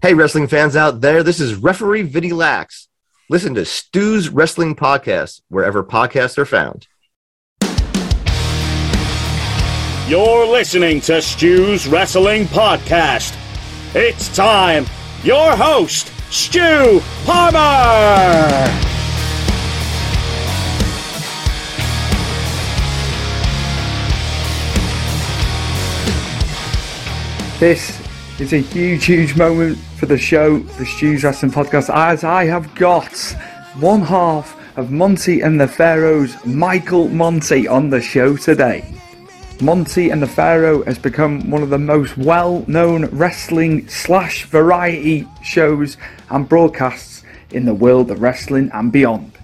[0.00, 2.86] Hey, wrestling fans out there, this is referee Vinny Lax.
[3.28, 6.86] Listen to Stu's Wrestling Podcast wherever podcasts are found.
[10.08, 13.36] You're listening to Stu's Wrestling Podcast.
[13.92, 14.86] It's time.
[15.24, 18.68] Your host, Stu Palmer.
[27.58, 27.97] This
[28.40, 32.72] is a huge, huge moment for the show, the Stu's Wrestling Podcast, as I have
[32.76, 33.12] got
[33.80, 38.94] one half of Monty and the Pharaohs, Michael Monty, on the show today.
[39.60, 45.26] Monty and the Pharaoh has become one of the most well known wrestling slash variety
[45.42, 45.96] shows
[46.30, 49.37] and broadcasts in the world of wrestling and beyond.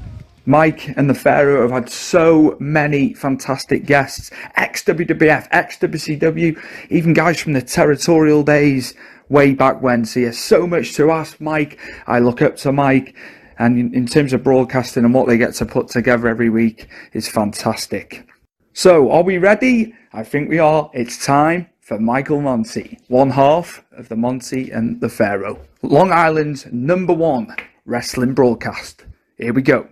[0.46, 7.14] Mike and the Pharaoh have had so many fantastic guests ex WWF, ex WCW, even
[7.14, 8.94] guys from the territorial days
[9.28, 10.04] way back when.
[10.04, 11.78] So, so much to ask Mike.
[12.06, 13.16] I look up to Mike,
[13.58, 16.88] and in, in terms of broadcasting and what they get to put together every week
[17.12, 18.26] is fantastic.
[18.74, 19.94] So, are we ready?
[20.12, 20.90] I think we are.
[20.92, 25.60] It's time for Michael Monty, one half of the Monty and the Pharaoh.
[25.82, 29.04] Long Island's number one wrestling broadcast.
[29.36, 29.88] Here we go.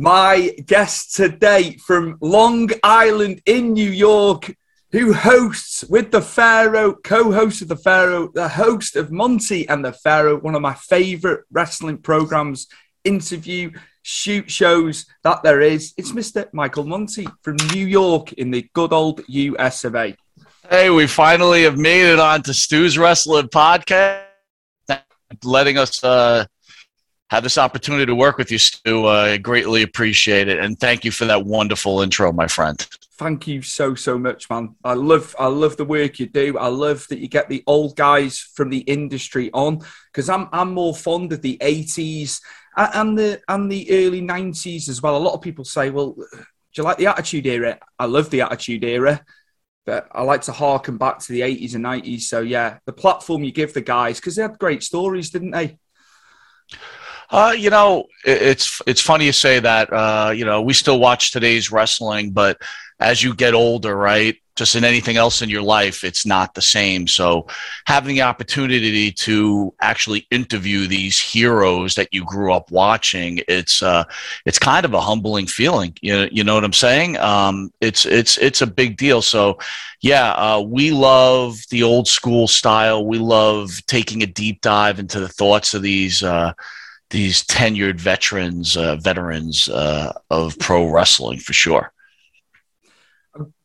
[0.00, 4.54] My guest today from Long Island in New York,
[4.92, 9.84] who hosts with the Pharaoh, co host of the Pharaoh, the host of Monty and
[9.84, 12.68] the Pharaoh, one of my favorite wrestling programs,
[13.02, 15.94] interview, shoot shows that there is.
[15.96, 16.46] It's Mr.
[16.52, 20.14] Michael Monty from New York in the good old US of A.
[20.70, 24.26] Hey, we finally have made it on to Stu's Wrestling Podcast.
[25.42, 26.46] Letting us uh,
[27.30, 29.06] have this opportunity to work with you, Stu.
[29.06, 32.86] Uh, I greatly appreciate it, and thank you for that wonderful intro, my friend.
[33.18, 34.76] Thank you so so much, man.
[34.84, 36.56] I love I love the work you do.
[36.56, 39.80] I love that you get the old guys from the industry on
[40.12, 42.40] because I'm I'm more fond of the 80s
[42.76, 45.16] and the and the early 90s as well.
[45.16, 46.26] A lot of people say, "Well, do
[46.76, 49.20] you like the Attitude Era?" I love the Attitude Era,
[49.84, 52.22] but I like to harken back to the 80s and 90s.
[52.22, 55.78] So yeah, the platform you give the guys because they had great stories, didn't they?
[57.30, 59.92] Uh, you know, it, it's it's funny you say that.
[59.92, 62.60] Uh, you know, we still watch today's wrestling, but
[63.00, 64.36] as you get older, right?
[64.56, 67.06] Just in anything else in your life, it's not the same.
[67.06, 67.46] So,
[67.86, 74.02] having the opportunity to actually interview these heroes that you grew up watching, it's uh,
[74.46, 75.96] it's kind of a humbling feeling.
[76.00, 77.18] You you know what I'm saying?
[77.18, 79.22] Um, it's it's it's a big deal.
[79.22, 79.58] So,
[80.00, 83.06] yeah, uh, we love the old school style.
[83.06, 86.22] We love taking a deep dive into the thoughts of these.
[86.22, 86.52] Uh,
[87.10, 91.92] these tenured veterans, uh, veterans uh, of pro wrestling for sure.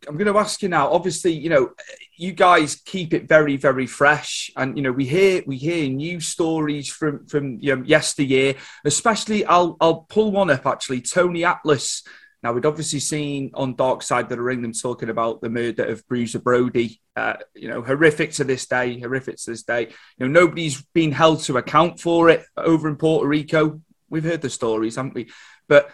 [0.07, 0.91] I'm going to ask you now.
[0.91, 1.71] Obviously, you know,
[2.15, 6.19] you guys keep it very, very fresh, and you know, we hear we hear new
[6.19, 8.55] stories from from you know, yesteryear.
[8.85, 11.01] Especially, I'll I'll pull one up actually.
[11.01, 12.03] Tony Atlas.
[12.43, 15.85] Now, we'd obviously seen on Dark Side of the Ring them talking about the murder
[15.85, 16.99] of Bruiser Brody.
[17.15, 18.99] Uh, you know, horrific to this day.
[18.99, 19.87] Horrific to this day.
[20.17, 23.81] You know, nobody's been held to account for it over in Puerto Rico.
[24.09, 25.31] We've heard the stories, haven't we?
[25.69, 25.89] But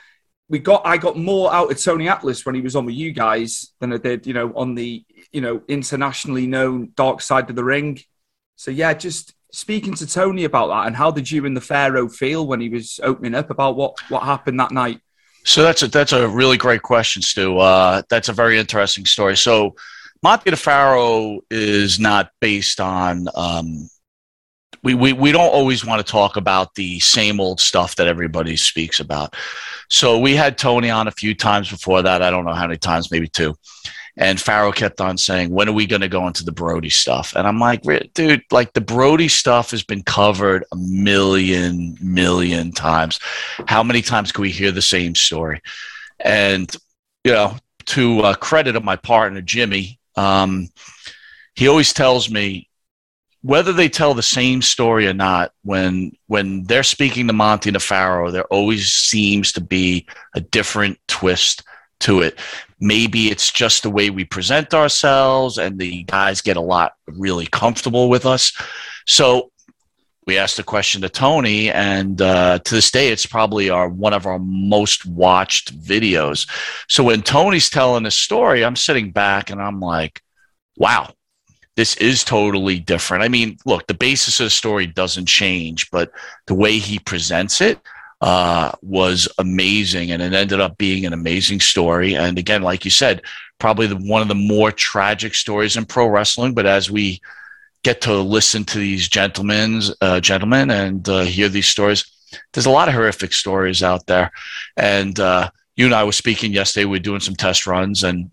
[0.50, 3.12] we got I got more out of Tony Atlas when he was on with you
[3.12, 7.56] guys than I did, you know, on the you know internationally known Dark Side of
[7.56, 8.00] the Ring.
[8.56, 12.10] So yeah, just speaking to Tony about that and how did you and the Pharaoh
[12.10, 15.02] feel when he was opening up about what what happened that night?
[15.44, 17.58] So that's a that's a really great question, Stu.
[17.58, 19.38] Uh, that's a very interesting story.
[19.38, 19.76] So
[20.22, 23.28] Monty the Pharaoh is not based on.
[23.36, 23.90] Um,
[24.82, 28.56] we, we, we don't always want to talk about the same old stuff that everybody
[28.56, 29.36] speaks about.
[29.90, 32.22] So we had Tony on a few times before that.
[32.22, 33.56] I don't know how many times, maybe two.
[34.20, 37.34] And Farrell kept on saying, "When are we going to go into the Brody stuff?"
[37.36, 37.84] And I'm like,
[38.14, 43.20] "Dude, like the Brody stuff has been covered a million, million times.
[43.66, 45.62] How many times can we hear the same story?"
[46.20, 46.70] And
[47.24, 47.56] you know,
[47.86, 50.68] to uh, credit of my partner Jimmy, um,
[51.56, 52.70] he always tells me
[53.42, 55.54] whether they tell the same story or not.
[55.64, 61.64] When when they're speaking to Monty Nefaro, there always seems to be a different twist
[62.02, 62.38] to it.
[62.80, 67.48] Maybe it's just the way we present ourselves, and the guys get a lot really
[67.48, 68.54] comfortable with us.
[69.06, 69.52] So
[70.26, 74.14] we asked the question to Tony, and uh, to this day, it's probably our one
[74.14, 76.48] of our most watched videos.
[76.88, 80.22] So when Tony's telling the story, I'm sitting back and I'm like,
[80.78, 81.14] "Wow,
[81.76, 86.12] this is totally different." I mean, look, the basis of the story doesn't change, but
[86.46, 87.80] the way he presents it
[88.22, 92.16] uh, was amazing, and it ended up being an amazing story.
[92.16, 93.22] And again, like you said,
[93.60, 96.54] probably the, one of the more tragic stories in pro wrestling.
[96.54, 97.22] But as we
[97.84, 102.06] get to listen to these gentlemen, uh, gentlemen, and uh, hear these stories.
[102.54, 104.32] There's a lot of horrific stories out there,
[104.78, 106.86] and uh, you and I were speaking yesterday.
[106.86, 108.30] We are doing some test runs, and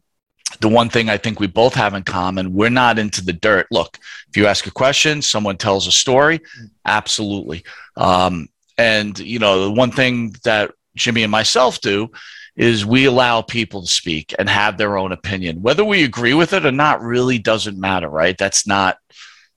[0.60, 3.66] the one thing I think we both have in common, we're not into the dirt.
[3.70, 3.98] Look,
[4.28, 6.40] if you ask a question, someone tells a story,
[6.84, 7.64] absolutely.
[7.96, 12.10] Um, and you know, the one thing that Jimmy and myself do
[12.56, 15.60] is we allow people to speak and have their own opinion.
[15.62, 18.36] Whether we agree with it or not really doesn't matter, right?
[18.36, 18.98] That's not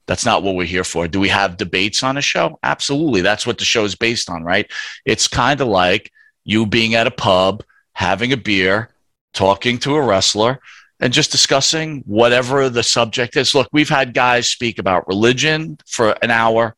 [0.06, 1.06] that's not what we're here for.
[1.06, 2.58] Do we have debates on a show?
[2.64, 3.20] Absolutely.
[3.20, 4.68] That's what the show is based on, right?
[5.04, 6.10] It's kind of like
[6.42, 7.62] you being at a pub,
[7.92, 8.90] having a beer,
[9.32, 10.58] talking to a wrestler,
[10.98, 13.54] and just discussing whatever the subject is.
[13.54, 16.74] Look, we've had guys speak about religion for an hour,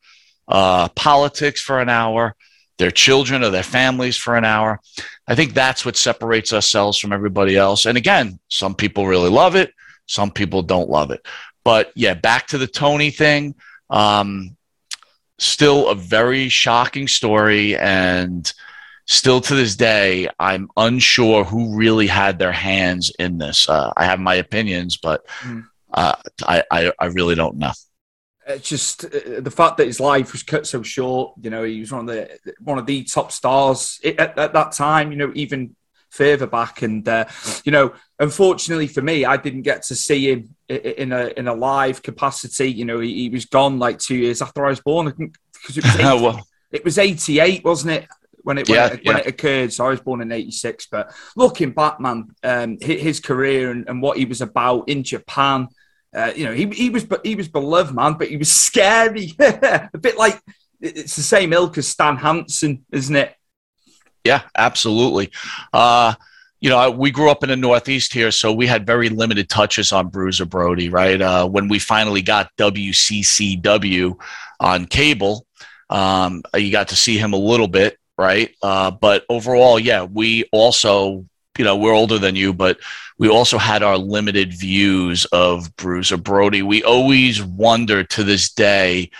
[0.48, 2.34] uh, politics for an hour,
[2.78, 4.80] their children or their families for an hour.
[5.26, 7.86] I think that's what separates ourselves from everybody else.
[7.86, 9.72] And again, some people really love it,
[10.06, 11.26] some people don't love it.
[11.64, 13.54] But yeah, back to the Tony thing.
[13.88, 14.56] Um,
[15.38, 17.76] still a very shocking story.
[17.76, 18.50] And
[19.06, 23.68] still to this day, I'm unsure who really had their hands in this.
[23.68, 25.60] Uh, I have my opinions, but hmm.
[25.92, 26.14] uh,
[26.46, 27.72] I, I, I, really don't know.
[28.46, 31.34] It's just uh, the fact that his life was cut so short.
[31.40, 34.72] You know, he was one of the one of the top stars at, at that
[34.72, 35.12] time.
[35.12, 35.76] You know, even
[36.12, 36.82] further back.
[36.82, 37.24] And uh,
[37.64, 41.54] you know, unfortunately for me, I didn't get to see him in a in a
[41.54, 42.70] live capacity.
[42.70, 45.06] You know, he, he was gone like two years after I was born.
[45.06, 46.46] Because it was 80, well.
[46.70, 48.08] it was eighty eight, wasn't it?
[48.44, 49.12] When it, yeah, when, it, yeah.
[49.12, 50.86] when it occurred, so I was born in '86.
[50.86, 55.68] But looking back, man, um, his career and, and what he was about in Japan,
[56.14, 59.90] uh, you know, he, he was he was beloved, man, but he was scary, a
[59.98, 60.40] bit like
[60.80, 63.34] it's the same ilk as Stan Hansen, isn't it?
[64.24, 65.30] Yeah, absolutely.
[65.72, 66.14] Uh,
[66.60, 69.92] you know, we grew up in the Northeast here, so we had very limited touches
[69.92, 71.20] on Bruiser Brody, right?
[71.20, 74.16] Uh, when we finally got WCCW
[74.60, 75.44] on cable,
[75.90, 78.54] um, you got to see him a little bit, right?
[78.62, 81.26] Uh, but overall, yeah, we also,
[81.58, 82.78] you know, we're older than you, but
[83.22, 86.62] we also had our limited views of Bruiser Brody.
[86.62, 89.12] We always wonder to this day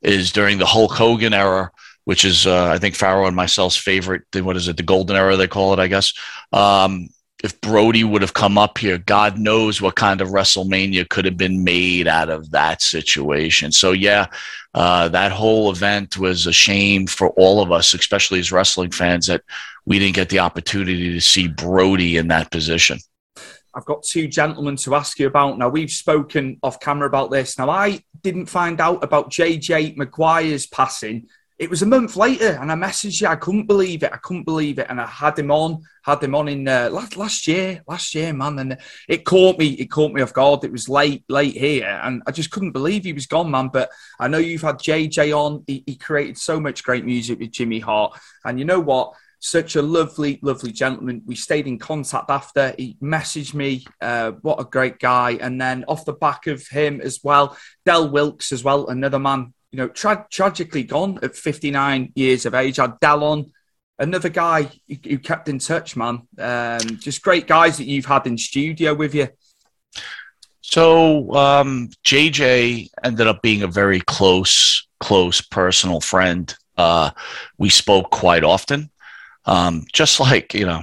[0.00, 1.70] is during the Hulk Hogan era
[2.04, 4.22] which is uh, I think Pharaoh and myself's favorite.
[4.34, 4.78] What is it?
[4.78, 6.14] The golden era they call it, I guess.
[6.52, 7.10] Um,
[7.44, 11.36] if Brody would have come up here, God knows what kind of WrestleMania could have
[11.36, 13.72] been made out of that situation.
[13.72, 14.26] So yeah,
[14.74, 19.26] uh, that whole event was a shame for all of us, especially as wrestling fans,
[19.26, 19.42] that
[19.86, 22.98] we didn't get the opportunity to see Brody in that position.
[23.74, 25.58] I've got two gentlemen to ask you about.
[25.58, 27.58] Now, we've spoken off camera about this.
[27.58, 31.28] Now, I didn't find out about JJ Maguire's passing
[31.60, 33.26] it was a month later, and I messaged you.
[33.26, 34.14] I couldn't believe it.
[34.14, 37.18] I couldn't believe it, and I had him on, had him on in uh, last
[37.18, 39.66] last year, last year, man, and it caught me.
[39.72, 40.64] It caught me off guard.
[40.64, 43.68] It was late, late here, and I just couldn't believe he was gone, man.
[43.68, 45.62] But I know you've had JJ on.
[45.66, 49.12] He, he created so much great music with Jimmy Hart, and you know what?
[49.40, 51.22] Such a lovely, lovely gentleman.
[51.24, 52.74] We stayed in contact after.
[52.76, 53.86] He messaged me.
[54.00, 55.38] Uh, what a great guy!
[55.40, 59.54] And then off the back of him as well, Del Wilkes as well, another man
[59.72, 62.78] you know, tra- tragically gone at 59 years of age.
[62.78, 63.52] I had Dallon,
[63.98, 66.26] another guy who, kept in touch, man.
[66.38, 69.28] Um, just great guys that you've had in studio with you.
[70.60, 76.54] So um, JJ ended up being a very close, close personal friend.
[76.76, 77.10] Uh,
[77.58, 78.90] we spoke quite often,
[79.46, 80.82] um, just like you know,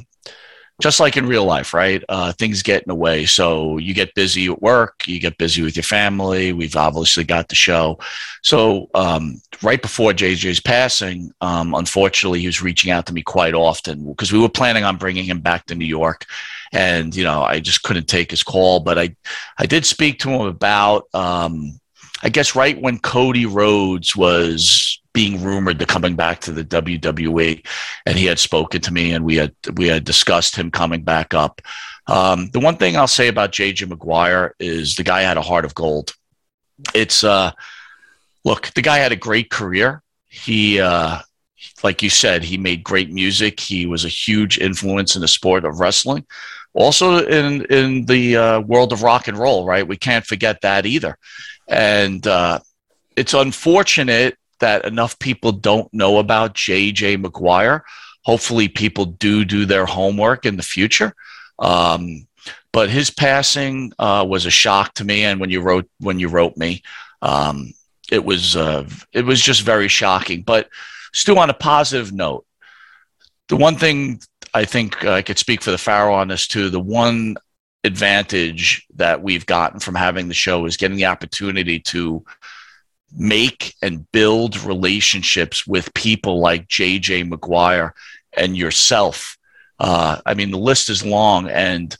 [0.80, 2.04] just like in real life, right?
[2.08, 3.26] Uh, things get in the way.
[3.26, 6.54] So you get busy at work, you get busy with your family.
[6.54, 7.98] We've obviously got the show.
[8.44, 13.56] So um, right before JJ's passing, um, unfortunately, he was reaching out to me quite
[13.56, 16.26] often because we were planning on bringing him back to New York.
[16.72, 18.80] And, you know, I just couldn't take his call.
[18.80, 19.16] But I,
[19.58, 21.80] I did speak to him about, um,
[22.22, 27.66] I guess, right when Cody Rhodes was being rumored to coming back to the WWE,
[28.06, 31.34] and he had spoken to me, and we had we had discussed him coming back
[31.34, 31.60] up.
[32.06, 35.66] Um, the one thing I'll say about JJ Maguire is the guy had a heart
[35.66, 36.14] of gold.
[36.94, 37.50] It's uh,
[38.46, 40.04] look, the guy had a great career.
[40.28, 41.22] He, uh,
[41.82, 43.60] like you said, he made great music.
[43.60, 46.28] He was a huge influence in the sport of wrestling,
[46.76, 49.66] also in in the uh, world of rock and roll.
[49.66, 51.18] Right, we can't forget that either.
[51.68, 52.60] And uh,
[53.16, 57.84] it's unfortunate that enough people don't know about JJ Maguire.
[58.24, 61.14] Hopefully, people do do their homework in the future.
[61.60, 62.28] Um,
[62.72, 66.28] but his passing uh, was a shock to me, and when you wrote when you
[66.28, 66.84] wrote me,
[67.22, 67.74] um,
[68.12, 70.44] it was uh, it was just very shocking.
[70.44, 70.70] But
[71.14, 72.46] still, on a positive note,
[73.48, 74.22] the one thing
[74.54, 76.70] I think I could speak for the Pharaoh on this too.
[76.70, 77.36] The one
[77.84, 82.24] advantage that we've gotten from having the show is getting the opportunity to
[83.16, 87.94] make and build relationships with people like JJ Maguire
[88.34, 89.38] and yourself.
[89.80, 91.96] Uh, I mean, the list is long, and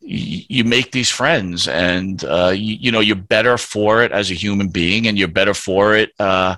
[0.00, 4.34] you make these friends, and uh, you, you, know you're better for it as a
[4.34, 6.10] human being, and you're better for it.
[6.18, 6.56] Uh,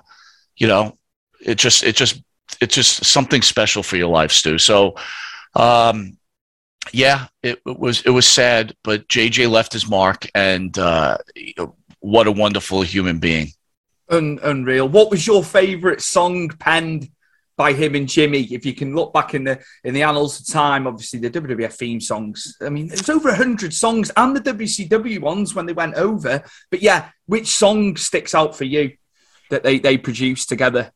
[0.57, 0.97] you know,
[1.39, 2.23] it just it just
[2.59, 4.57] it's just something special for your life, Stu.
[4.57, 4.95] So,
[5.55, 6.17] um,
[6.91, 11.17] yeah, it, it, was it was sad, but JJ left his mark, and uh,
[11.99, 13.49] what a wonderful human being.
[14.09, 14.87] Un- unreal.
[14.87, 17.09] What was your favourite song penned
[17.57, 18.41] by him and Jimmy?
[18.41, 21.73] If you can look back in the in the annals of time, obviously the WWF
[21.73, 22.55] theme songs.
[22.61, 26.43] I mean, there's over hundred songs, and the WCW ones when they went over.
[26.69, 28.93] But yeah, which song sticks out for you
[29.49, 30.91] that they they produced together?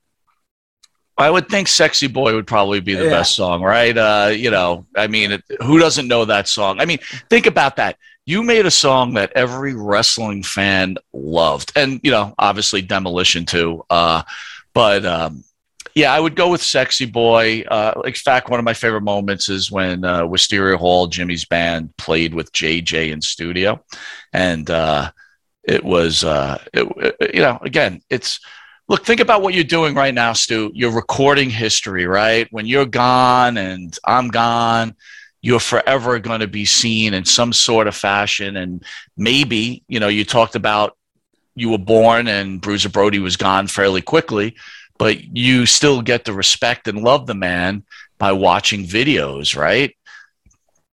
[1.19, 3.09] I would think "Sexy Boy" would probably be the yeah.
[3.09, 3.95] best song, right?
[3.97, 6.79] Uh, you know, I mean, it, who doesn't know that song?
[6.79, 6.99] I mean,
[7.29, 7.97] think about that.
[8.29, 13.83] You made a song that every wrestling fan loved, and you know, obviously Demolition too.
[13.89, 14.21] Uh,
[14.75, 15.43] but um,
[15.95, 19.49] yeah, I would go with "Sexy Boy." Uh, in fact, one of my favorite moments
[19.49, 23.83] is when uh, Wisteria Hall, Jimmy's band, played with JJ in studio,
[24.31, 25.09] and uh,
[25.63, 28.39] it was, uh, it, you know, again, it's
[28.87, 30.69] look, think about what you're doing right now, Stu.
[30.75, 32.47] You're recording history, right?
[32.51, 34.95] When you're gone and I'm gone,
[35.41, 38.57] you're forever going to be seen in some sort of fashion.
[38.57, 38.83] And
[39.15, 40.97] maybe, you know, you talked about
[41.55, 44.55] you were born and Bruiser Brody was gone fairly quickly,
[44.97, 47.83] but you still get to respect and love the man
[48.17, 49.95] by watching videos, right?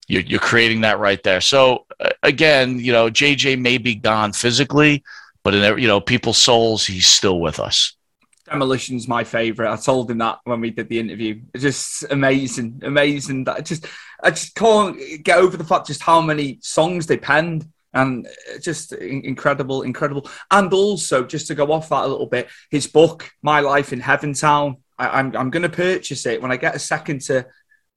[0.08, 1.40] You're, you're creating that right there.
[1.40, 5.02] So, uh, again, you know, JJ may be gone physically,
[5.42, 7.95] but in you know people's souls, he's still with us.
[8.46, 9.70] Demolition's my favorite.
[9.70, 11.42] I told him that when we did the interview.
[11.52, 13.44] It's just amazing, amazing.
[13.44, 13.86] That just
[14.22, 18.28] I just can't get over the fact just how many songs they penned and
[18.60, 20.28] just incredible, incredible.
[20.50, 24.00] And also, just to go off that a little bit, his book, My Life in
[24.00, 24.76] Heaventown.
[24.98, 27.46] I, I'm I'm going to purchase it when I get a second to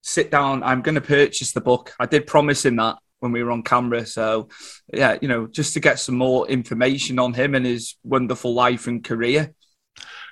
[0.02, 0.64] sit down.
[0.64, 1.94] I'm going to purchase the book.
[2.00, 4.06] I did promise him that when we were on camera.
[4.06, 4.50] So,
[4.94, 8.88] yeah, you know, just to get some more information on him and his wonderful life
[8.88, 9.54] and career.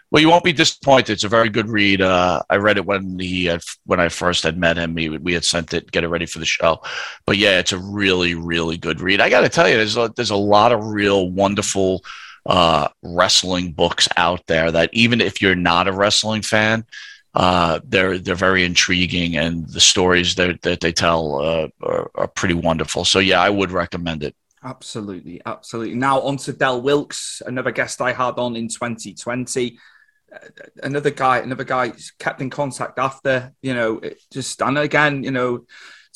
[0.09, 1.13] Well, you won't be disappointed.
[1.13, 2.01] It's a very good read.
[2.01, 4.95] Uh, I read it when he had, when I first had met him.
[4.95, 6.81] He, we had sent it, get it ready for the show.
[7.25, 9.19] But yeah, it's a really, really good read.
[9.19, 12.05] I got to tell you, there's a, there's a lot of real wonderful
[12.45, 16.85] uh, wrestling books out there that even if you're not a wrestling fan,
[17.35, 22.27] uh, they're they're very intriguing, and the stories that that they tell uh, are, are,
[22.27, 23.05] pretty wonderful.
[23.05, 24.35] So yeah, I would recommend it.
[24.63, 25.93] Absolutely, absolutely.
[25.93, 29.77] Now on to Del Wilkes, another guest I had on in 2020.
[30.83, 33.53] Another guy, another guy kept in contact after.
[33.61, 34.01] You know,
[34.31, 35.65] just and again, you know,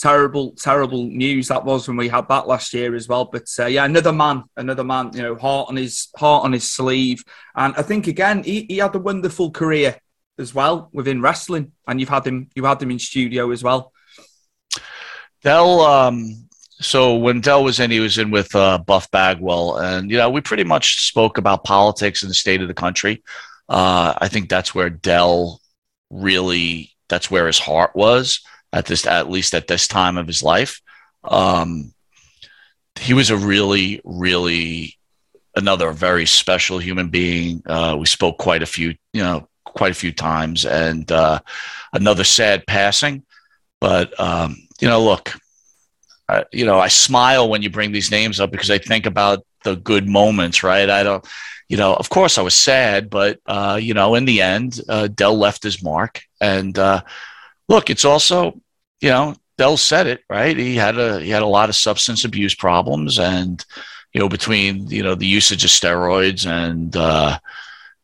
[0.01, 3.25] terrible, terrible news that was when we had that last year as well.
[3.25, 6.71] But uh, yeah, another man, another man, you know, heart on his heart on his
[6.71, 7.23] sleeve,
[7.55, 9.97] and I think again he, he had a wonderful career
[10.39, 13.93] as well within wrestling, and you've had him you had him in studio as well.
[15.43, 16.47] Del, um,
[16.79, 20.29] so when Del was in, he was in with uh, Buff Bagwell, and you know
[20.29, 23.23] we pretty much spoke about politics and the state of the country.
[23.71, 25.61] Uh, I think that's where Del
[26.09, 28.41] really that's where his heart was
[28.73, 30.81] at this at least at this time of his life.
[31.23, 31.93] Um,
[32.99, 34.97] he was a really, really
[35.55, 37.63] another very special human being.
[37.65, 41.39] Uh, we spoke quite a few, you know, quite a few times, and uh,
[41.93, 43.23] another sad passing.
[43.79, 45.33] But um, you know, look,
[46.27, 49.45] I, you know, I smile when you bring these names up because I think about
[49.63, 50.89] the good moments, right?
[50.89, 51.25] I don't,
[51.71, 55.07] you know, of course I was sad, but uh, you know, in the end, uh,
[55.07, 57.01] Del left his mark, and uh,
[57.69, 58.59] look, it's also,
[58.99, 60.57] you know, Del said it right.
[60.57, 63.63] He had a he had a lot of substance abuse problems, and
[64.11, 67.39] you know, between you know the usage of steroids and uh,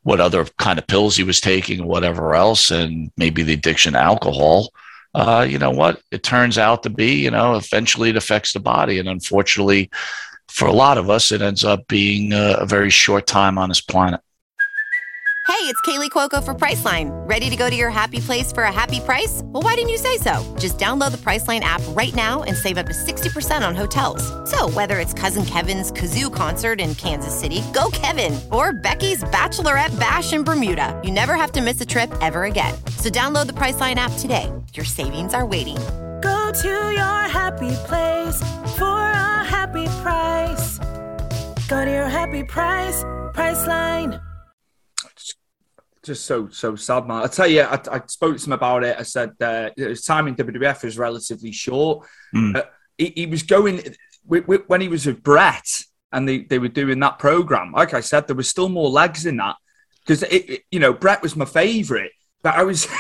[0.04, 4.00] what other kind of pills he was taking whatever else, and maybe the addiction to
[4.00, 4.70] alcohol.
[5.14, 6.02] Uh, you know what?
[6.12, 9.00] It turns out to be, you know, eventually it affects the body.
[9.00, 9.90] And unfortunately,
[10.58, 13.70] for a lot of us, it ends up being a, a very short time on
[13.70, 14.20] this planet.
[15.46, 17.10] Hey, it's Kaley Cuoco for Priceline.
[17.30, 19.42] Ready to go to your happy place for a happy price?
[19.46, 20.56] Well, why didn't you say so?
[20.60, 24.24] Just download the Priceline app right now and save up to 60% on hotels.
[24.50, 29.98] So, whether it's Cousin Kevin's Kazoo concert in Kansas City, go Kevin, or Becky's Bachelorette
[30.00, 32.74] Bash in Bermuda, you never have to miss a trip ever again.
[32.98, 34.52] So, download the Priceline app today.
[34.74, 35.78] Your savings are waiting.
[36.22, 38.40] Go to your happy place
[38.78, 40.80] for a happy price.
[41.68, 44.22] Go to your happy price, Priceline.
[46.04, 47.24] just so so sad, man.
[47.24, 48.96] I tell you, I, I spoke to him about it.
[48.98, 52.08] I said uh, his time in WWF was relatively short.
[52.34, 52.56] Mm.
[52.56, 52.64] Uh,
[52.98, 53.78] he, he was going
[54.26, 57.74] w- w- when he was with Bret, and they, they were doing that program.
[57.74, 59.56] Like I said, there was still more legs in that
[60.06, 60.24] because
[60.72, 62.88] you know Bret was my favorite, but I was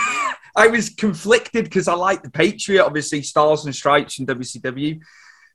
[0.58, 5.00] I was conflicted because I like the Patriot, obviously Stars and Stripes in WCW.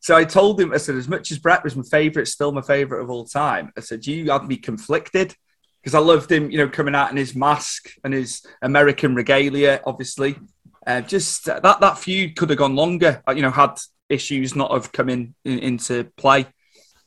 [0.01, 2.63] So I told him, I said, as much as Bret was my favorite, still my
[2.63, 3.73] favorite of all time.
[3.77, 5.35] I said, you had me conflicted
[5.83, 9.81] because I loved him, you know, coming out in his mask and his American regalia,
[9.85, 10.39] obviously.
[10.87, 13.79] Uh, just uh, that that feud could have gone longer, uh, you know, had
[14.09, 16.47] issues not have come in, in into play.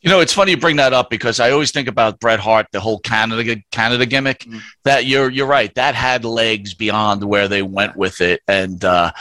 [0.05, 2.67] You know, it's funny you bring that up because I always think about Bret Hart,
[2.71, 4.41] the whole Canada Canada gimmick.
[4.41, 4.61] Mm.
[4.83, 5.73] That you're you're right.
[5.73, 9.11] That had legs beyond where they went with it, and uh,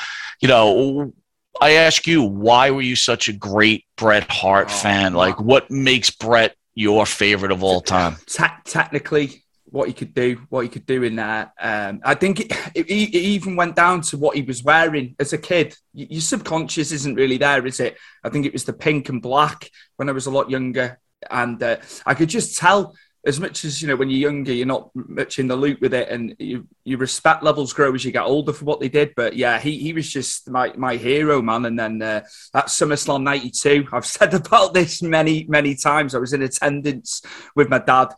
[0.42, 1.14] you know,
[1.58, 5.14] I ask you, why were you such a great Bret Hart oh, fan?
[5.14, 8.16] Like, what makes Bret your favorite of all time?
[8.26, 9.43] Te- technically,
[9.74, 11.52] what he could do, what he could do in there.
[11.60, 15.32] Um, I think it, it, it, even went down to what he was wearing as
[15.32, 15.76] a kid.
[15.92, 17.96] Your subconscious isn't really there, is it?
[18.22, 21.60] I think it was the pink and black when I was a lot younger, and
[21.60, 22.94] uh, I could just tell.
[23.26, 25.94] As much as you know, when you're younger, you're not much in the loop with
[25.94, 29.14] it, and you, your respect levels grow as you get older for what they did.
[29.16, 31.64] But yeah, he he was just my my hero, man.
[31.64, 32.20] And then uh,
[32.52, 36.14] at SummerSlam '92, I've said about this many many times.
[36.14, 37.22] I was in attendance
[37.56, 38.08] with my dad,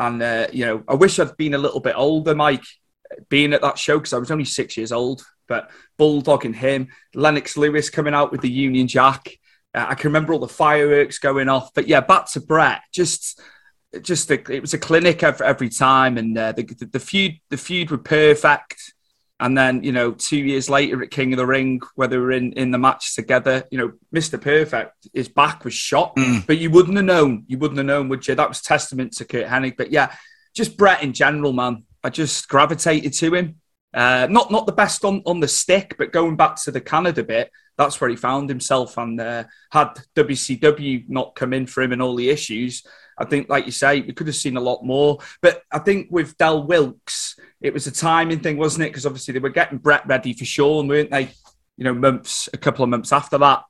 [0.00, 2.64] and, uh, you know, I wish I'd been a little bit older, Mike,
[3.28, 5.22] being at that show because I was only six years old.
[5.46, 9.28] But Bulldog and him, Lennox Lewis coming out with the Union Jack.
[9.74, 11.74] Uh, I can remember all the fireworks going off.
[11.74, 12.80] But yeah, back to Bret.
[12.94, 13.42] Just,
[14.00, 17.34] just a, it was a clinic every, every time, and uh, the, the, the feud,
[17.50, 18.94] the feud were perfect.
[19.40, 22.30] And then, you know, two years later at King of the Ring, where they were
[22.30, 24.38] in, in the match together, you know, Mr.
[24.38, 26.46] Perfect, his back was shot, mm.
[26.46, 27.44] but you wouldn't have known.
[27.48, 28.34] You wouldn't have known, would you?
[28.34, 29.78] That was testament to Curt Hennig.
[29.78, 30.14] But yeah,
[30.54, 31.84] just Bret in general, man.
[32.04, 33.60] I just gravitated to him.
[33.94, 37.24] Uh, not not the best on, on the stick, but going back to the Canada
[37.24, 38.98] bit, that's where he found himself.
[38.98, 42.84] And uh, had WCW not come in for him and all the issues,
[43.20, 45.18] I think, like you say, we could have seen a lot more.
[45.42, 48.90] But I think with Del Wilkes, it was a timing thing, wasn't it?
[48.90, 51.30] Because obviously they were getting Bret ready for Shawn, weren't they?
[51.76, 53.62] You know, months, a couple of months after that.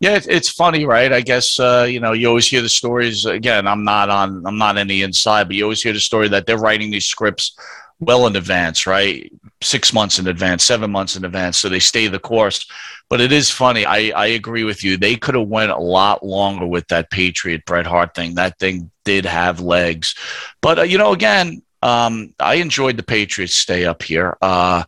[0.00, 1.12] Yeah, it's funny, right?
[1.12, 3.24] I guess uh, you know you always hear the stories.
[3.24, 6.46] Again, I'm not on, I'm not any inside, but you always hear the story that
[6.46, 7.56] they're writing these scripts
[8.00, 9.30] well in advance, right?
[9.60, 12.66] Six months in advance, seven months in advance, so they stay the course.
[13.08, 13.84] But it is funny.
[13.84, 14.96] I, I agree with you.
[14.96, 18.34] They could have went a lot longer with that Patriot Bret Hart thing.
[18.34, 20.14] That thing did have legs,
[20.60, 24.36] but uh, you know, again, um, I enjoyed the Patriots stay up here.
[24.40, 24.84] Uh,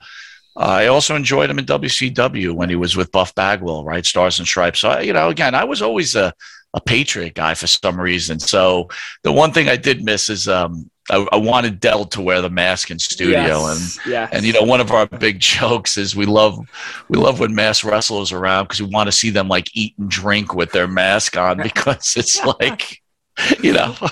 [0.56, 4.04] I also enjoyed him in WCW when he was with Buff Bagwell, right?
[4.04, 4.80] Stars and Stripes.
[4.80, 6.34] So, you know, again, I was always a,
[6.74, 8.38] a Patriot guy for some reason.
[8.38, 8.88] So
[9.22, 12.50] the one thing I did miss is um, I, I, wanted Del to wear the
[12.50, 14.30] mask in studio, yes, and yes.
[14.33, 16.59] and you know one of our big jokes is we love
[17.09, 20.09] we love when mask wrestlers around because we want to see them like eat and
[20.09, 23.02] drink with their mask on because it's like
[23.62, 23.94] you know.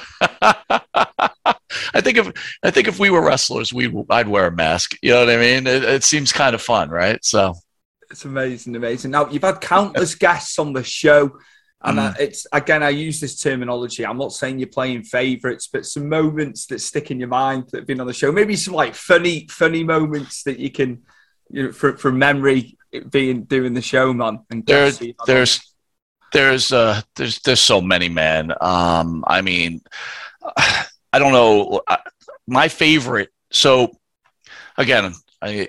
[1.95, 4.97] I think if I think if we were wrestlers, we I'd wear a mask.
[5.03, 5.67] You know what I mean?
[5.67, 7.23] It, it seems kind of fun, right?
[7.25, 7.55] So
[8.11, 9.11] it's amazing, amazing.
[9.11, 11.39] Now you've had countless guests on the show,
[11.83, 12.19] and mm.
[12.19, 14.05] it's again I use this terminology.
[14.05, 17.79] I'm not saying you're playing favourites, but some moments that stick in your mind that
[17.79, 18.33] have been on the show.
[18.33, 21.03] Maybe some like funny, funny moments that you can,
[21.51, 22.77] you know, from, from memory
[23.11, 24.41] being doing the show, man.
[24.51, 24.91] And there,
[25.27, 25.61] there's.
[26.31, 28.53] There's uh there's there's so many man.
[28.61, 29.81] Um I mean
[30.59, 31.81] I don't know.
[32.47, 33.31] My favorite.
[33.51, 33.97] So
[34.77, 35.69] again, I,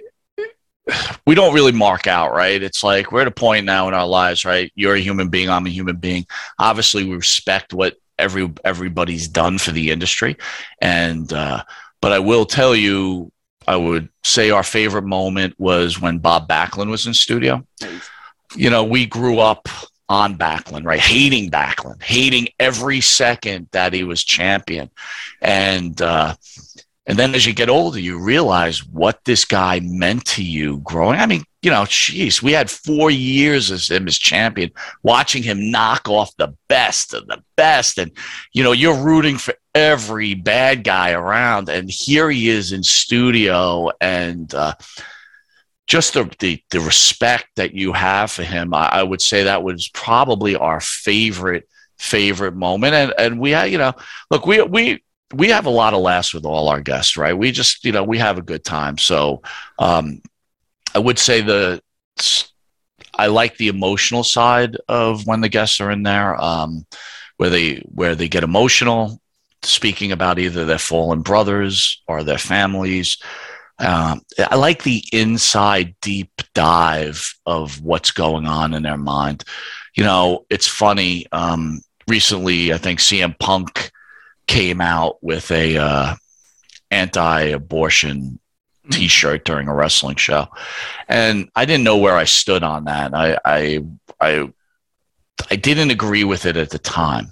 [1.25, 2.62] we don't really mark out, right?
[2.62, 4.71] It's like we're at a point now in our lives, right?
[4.75, 5.49] You're a human being.
[5.49, 6.25] I'm a human being.
[6.58, 10.38] Obviously, we respect what every everybody's done for the industry,
[10.82, 11.63] and uh,
[12.02, 13.32] but I will tell you,
[13.67, 17.65] I would say our favorite moment was when Bob Backlund was in studio.
[18.56, 19.67] You know, we grew up
[20.10, 20.99] on Backlund, right?
[20.99, 24.89] Hating Backlund, hating every second that he was champion.
[25.39, 26.34] And uh,
[27.05, 31.19] and then as you get older, you realize what this guy meant to you growing.
[31.19, 34.71] I mean, you know, geez, we had four years as him as champion,
[35.03, 37.97] watching him knock off the best of the best.
[37.97, 38.12] And,
[38.53, 43.89] you know, you're rooting for every bad guy around, and here he is in studio,
[43.99, 44.73] and uh,
[45.88, 48.73] just the, the the respect that you have for him.
[48.73, 53.71] I, I would say that was probably our favorite favorite moment, and and we had
[53.71, 53.93] you know
[54.29, 57.37] look we we we have a lot of laughs with all our guests, right?
[57.37, 58.97] We just, you know, we have a good time.
[58.97, 59.41] So
[59.77, 60.21] um,
[60.95, 61.81] I would say the
[63.19, 66.85] I like the emotional side of when the guests are in there, um,
[67.37, 69.19] where they where they get emotional,
[69.61, 73.17] speaking about either their fallen brothers or their families.
[73.77, 79.43] Um, I like the inside deep dive of what's going on in their mind.
[79.95, 81.27] You know, it's funny.
[81.31, 83.91] Um, recently, I think CM Punk
[84.49, 86.15] came out with a uh,
[86.89, 88.39] anti-abortion
[88.91, 90.47] T-shirt during a wrestling show,
[91.07, 93.13] and I didn't know where I stood on that.
[93.13, 93.85] I I
[94.19, 94.51] I,
[95.51, 97.31] I didn't agree with it at the time,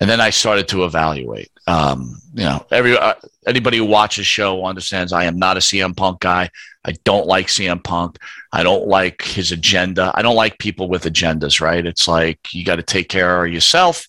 [0.00, 1.50] and then I started to evaluate.
[1.66, 5.96] Um, you know, every uh, anybody who watches show understands I am not a CM
[5.96, 6.48] Punk guy.
[6.84, 8.18] I don't like CM Punk.
[8.52, 10.12] I don't like his agenda.
[10.14, 11.60] I don't like people with agendas.
[11.60, 11.84] Right?
[11.84, 14.06] It's like you got to take care of yourself,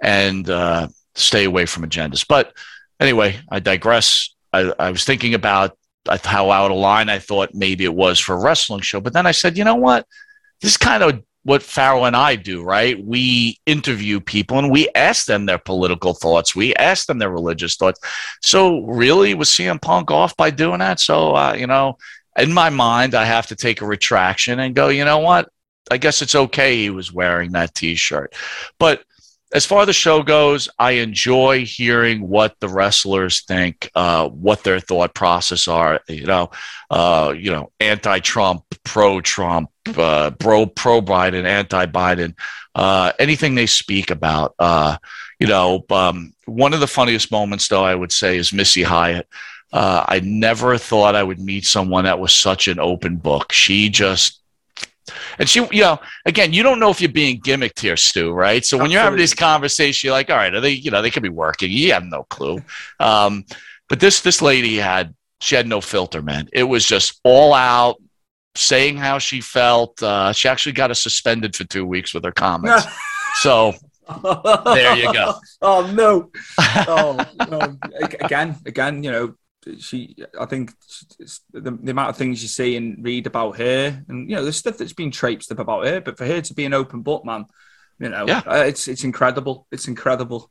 [0.00, 2.26] and uh, stay away from agendas.
[2.26, 2.52] But
[3.00, 4.34] anyway, I digress.
[4.52, 5.76] I, I was thinking about
[6.24, 9.00] how out of line I thought maybe it was for a wrestling show.
[9.00, 10.06] But then I said, you know what?
[10.60, 13.02] This is kind of what Farrell and I do, right?
[13.04, 16.54] We interview people and we ask them their political thoughts.
[16.54, 18.00] We ask them their religious thoughts.
[18.42, 21.00] So, really, was CM Punk off by doing that?
[21.00, 21.98] So, uh, you know,
[22.38, 25.48] in my mind, I have to take a retraction and go, you know what?
[25.90, 28.34] I guess it's okay he was wearing that t shirt.
[28.78, 29.02] But
[29.52, 34.64] as far as the show goes, I enjoy hearing what the wrestlers think, uh, what
[34.64, 36.00] their thought process are.
[36.08, 36.50] You know,
[36.90, 42.34] uh, you know, anti-Trump, pro-Trump, uh, pro pro Biden, anti-Biden,
[42.74, 44.54] uh, anything they speak about.
[44.58, 44.96] Uh,
[45.38, 49.28] you know, um, one of the funniest moments, though, I would say, is Missy Hyatt.
[49.72, 53.52] Uh, I never thought I would meet someone that was such an open book.
[53.52, 54.41] She just
[55.38, 58.64] and she, you know, again, you don't know if you're being gimmicked here, Stu, right?
[58.64, 58.92] So when Absolutely.
[58.92, 61.28] you're having these conversations, you're like, all right, are they, you know, they could be
[61.28, 61.70] working.
[61.70, 62.60] You have no clue.
[63.00, 63.44] Um,
[63.88, 66.48] but this this lady had she had no filter, man.
[66.52, 68.00] It was just all out
[68.54, 70.02] saying how she felt.
[70.02, 72.86] Uh, she actually got us suspended for two weeks with her comments.
[73.40, 73.74] so
[74.64, 75.34] there you go.
[75.60, 76.30] Oh no.
[76.88, 77.18] Oh
[77.50, 77.76] no.
[78.20, 79.34] again, again, you know,
[79.78, 80.72] she i think
[81.52, 84.56] the, the, amount of things you see and read about her and you know there's
[84.56, 87.24] stuff that's been traipsed up about her but for her to be an open book
[87.24, 87.44] man
[87.98, 88.42] you know yeah.
[88.46, 90.50] Uh, it's it's incredible it's incredible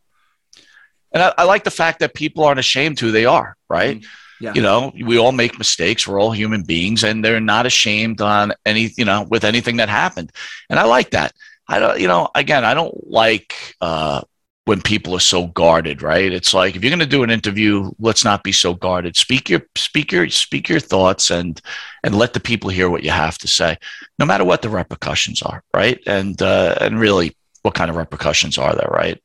[1.13, 4.05] and I, I, like the fact that people aren't ashamed who they are right mm.
[4.39, 4.53] yeah.
[4.53, 8.53] you know we all make mistakes we're all human beings and they're not ashamed on
[8.65, 10.31] any you know with anything that happened
[10.69, 11.33] and i like that
[11.67, 14.21] i don't you know again i don't like uh
[14.65, 16.31] when people are so guarded, right?
[16.31, 19.15] It's like if you're going to do an interview, let's not be so guarded.
[19.15, 21.59] Speak your speak your speak your thoughts and
[22.03, 23.77] and let the people hear what you have to say,
[24.19, 25.99] no matter what the repercussions are, right?
[26.05, 29.21] And uh, and really, what kind of repercussions are there, right?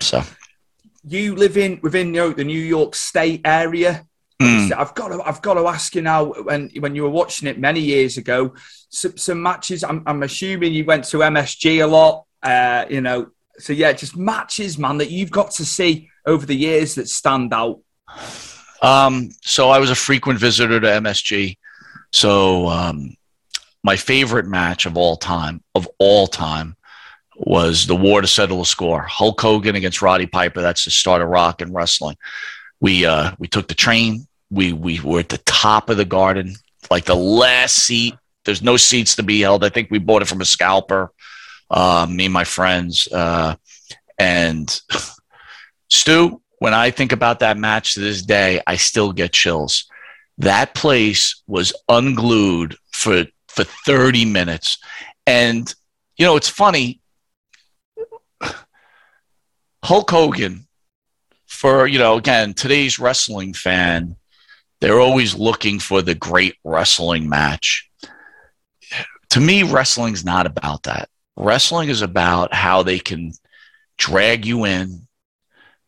[0.00, 0.22] So,
[1.04, 4.06] you live in within you know, the New York State area.
[4.40, 4.72] Mm.
[4.72, 7.58] I've got to I've got to ask you now when when you were watching it
[7.58, 8.54] many years ago,
[8.88, 9.84] some, some matches.
[9.84, 12.24] I'm, I'm assuming you went to MSG a lot.
[12.42, 16.56] Uh, you know, so yeah, just matches, man, that you've got to see over the
[16.56, 17.80] years that stand out.
[18.82, 21.56] Um, so I was a frequent visitor to MSG.
[22.12, 23.16] So um,
[23.82, 26.76] my favorite match of all time, of all time,
[27.36, 29.02] was the war to settle a score.
[29.02, 30.60] Hulk Hogan against Roddy Piper.
[30.60, 32.16] That's the start of rock and wrestling.
[32.80, 34.26] We uh, we took the train.
[34.50, 36.56] We we were at the top of the garden,
[36.90, 38.14] like the last seat.
[38.44, 39.64] There's no seats to be held.
[39.64, 41.12] I think we bought it from a scalper
[41.70, 43.08] uh, me and my friends.
[43.08, 43.54] Uh,
[44.18, 44.80] and
[45.88, 49.86] Stu, when I think about that match to this day, I still get chills.
[50.38, 54.78] That place was unglued for for 30 minutes.
[55.26, 55.72] And
[56.16, 57.00] you know, it's funny.
[59.84, 60.66] Hulk Hogan,
[61.46, 64.16] for you know, again, today's wrestling fan,
[64.80, 67.88] they're always looking for the great wrestling match.
[69.30, 71.08] To me, wrestling's not about that.
[71.40, 73.32] Wrestling is about how they can
[73.96, 75.06] drag you in,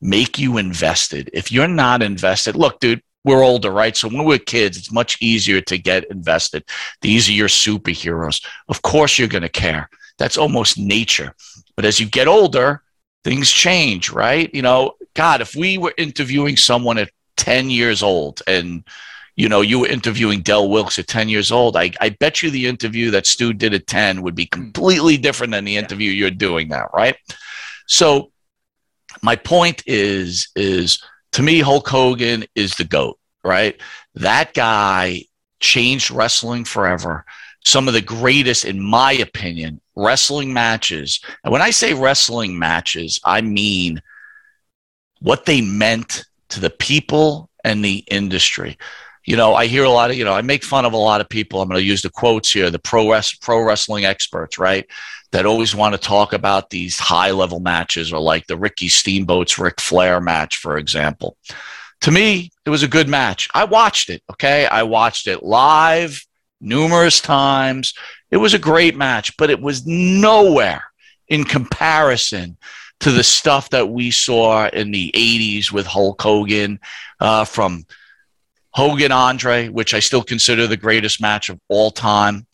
[0.01, 1.31] make you invested.
[1.33, 3.97] If you're not invested, look, dude, we're older, right?
[3.97, 6.65] So when we're kids, it's much easier to get invested.
[7.03, 8.45] These are your superheroes.
[8.69, 9.89] Of course, you're going to care.
[10.19, 11.35] That's almost nature.
[11.77, 12.83] But as you get older,
[13.23, 14.53] things change, right?
[14.53, 18.85] You know, God, if we were interviewing someone at 10 years old and
[19.37, 21.77] you know, you were interviewing Del Wilkes at 10 years old.
[21.77, 24.61] I, I bet you the interview that Stu did at 10 would be hmm.
[24.61, 27.17] completely different than the interview you're doing now, right?
[27.87, 28.31] So
[29.23, 33.81] my point is is to me Hulk Hogan is the goat, right?
[34.15, 35.25] That guy
[35.61, 37.25] changed wrestling forever.
[37.65, 41.21] Some of the greatest, in my opinion, wrestling matches.
[41.45, 44.03] And when I say wrestling matches, I mean
[45.21, 48.77] what they meant to the people and the industry.
[49.25, 51.21] You know, I hear a lot of, you know, I make fun of a lot
[51.21, 51.61] of people.
[51.61, 54.87] I'm going to use the quotes here, the pro, pro wrestling experts, right?
[55.31, 59.59] That always want to talk about these high level matches or like the Ricky Steamboat's
[59.59, 61.37] Ric Flair match, for example.
[62.03, 63.49] To me, it was a good match.
[63.55, 64.67] I watched it, okay?
[64.67, 66.27] I watched it live
[66.61, 67.95] numerous times.
[68.31, 70.85] It was a great match, but it was nowhere
[71.29, 72.57] in comparison
[73.01, 76.79] to the stuff that we saw in the 80s with Hulk Hogan
[77.21, 77.85] uh, from
[78.75, 82.47] Hogan Andre, which I still consider the greatest match of all time.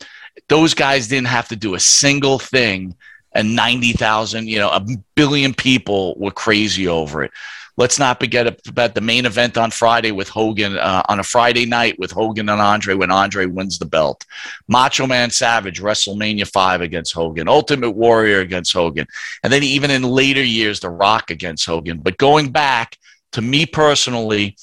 [0.47, 2.95] Those guys didn't have to do a single thing,
[3.33, 7.31] and 90,000, you know, a billion people were crazy over it.
[7.77, 11.65] Let's not forget about the main event on Friday with Hogan uh, on a Friday
[11.65, 14.25] night with Hogan and Andre when Andre wins the belt.
[14.67, 17.47] Macho Man Savage, WrestleMania 5 against Hogan.
[17.47, 19.07] Ultimate Warrior against Hogan.
[19.43, 21.99] And then even in later years, The Rock against Hogan.
[21.99, 22.97] But going back
[23.31, 24.57] to me personally,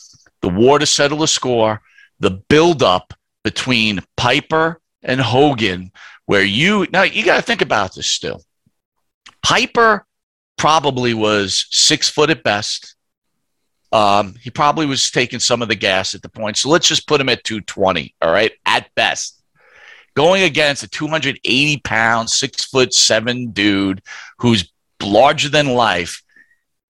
[0.46, 1.82] the war to settle the score,
[2.20, 5.90] the buildup between Piper and Hogan,
[6.26, 8.44] where you now you got to think about this still.
[9.42, 10.06] Piper
[10.56, 12.94] probably was six foot at best.
[13.90, 16.58] Um, he probably was taking some of the gas at the point.
[16.58, 19.42] So let's just put him at 220, all right, at best.
[20.14, 24.00] Going against a 280 pound, six foot seven dude
[24.38, 24.70] who's
[25.02, 26.22] larger than life.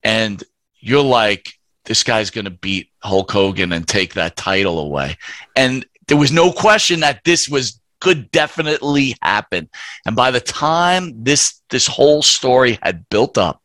[0.03, 0.45] And
[0.79, 1.56] you're like,
[1.87, 5.17] this guy's going to beat Hulk Hogan and take that title away.
[5.55, 9.69] And there was no question that this was could definitely happen.
[10.05, 13.63] And by the time this this whole story had built up,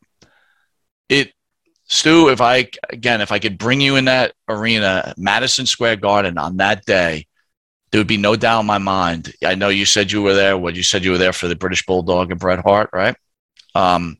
[1.09, 1.33] it
[1.87, 6.37] Stu, if I again, if I could bring you in that arena, Madison Square Garden
[6.37, 7.27] on that day,
[7.91, 9.33] there would be no doubt in my mind.
[9.45, 10.57] I know you said you were there.
[10.57, 13.15] What you said you were there for the British Bulldog and Bret Hart, right?
[13.75, 14.17] Um,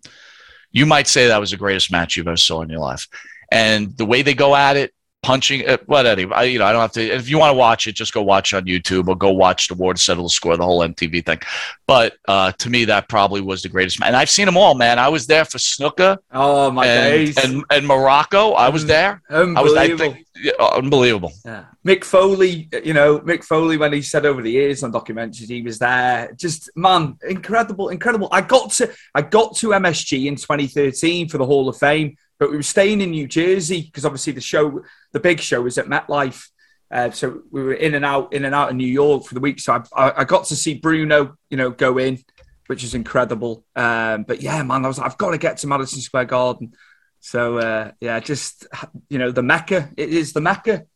[0.72, 3.08] you might say that was the greatest match you've ever saw in your life,
[3.52, 5.68] and the way they go at it, punching.
[5.68, 6.34] Uh, what anyway?
[6.36, 7.02] I, you know, I don't have to.
[7.02, 9.76] If you want to watch it, just go watch on YouTube or go watch the
[9.76, 11.40] Ward Settle the Score, the whole MTV thing.
[11.88, 14.00] But uh, to me, that probably was the greatest.
[14.04, 15.00] And I've seen them all, man.
[15.00, 16.18] I was there for Snuka.
[16.32, 17.38] Oh my and, days!
[17.38, 19.22] And, and Muraco, I was there.
[19.30, 19.60] Unbelievable.
[19.60, 21.34] I was, I think, yeah, unbelievable.
[21.46, 21.66] Yeah.
[21.86, 25.62] Mick Foley, you know, Mick Foley, when he said over the years on documentaries, he
[25.62, 26.32] was there.
[26.36, 28.28] Just man, incredible, incredible.
[28.32, 32.50] I got to, I got to MSG in 2013 for the Hall of Fame but
[32.50, 35.86] we were staying in New Jersey because obviously the show, the big show, was at
[35.86, 36.50] MetLife.
[36.90, 39.40] Uh, so we were in and out, in and out of New York for the
[39.40, 39.60] week.
[39.60, 42.18] So I, I got to see Bruno, you know, go in,
[42.66, 43.64] which is incredible.
[43.76, 46.74] Um, but yeah, man, I was, I've got to get to Madison Square Garden.
[47.20, 48.66] So uh, yeah, just
[49.08, 49.92] you know, the Mecca.
[49.96, 50.88] It is the Mecca.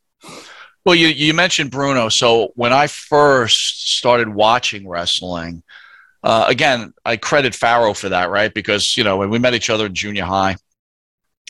[0.83, 2.09] Well, you you mentioned Bruno.
[2.09, 5.61] So when I first started watching wrestling,
[6.23, 8.51] uh, again, I credit Pharaoh for that, right?
[8.51, 10.55] Because you know when we met each other in junior high,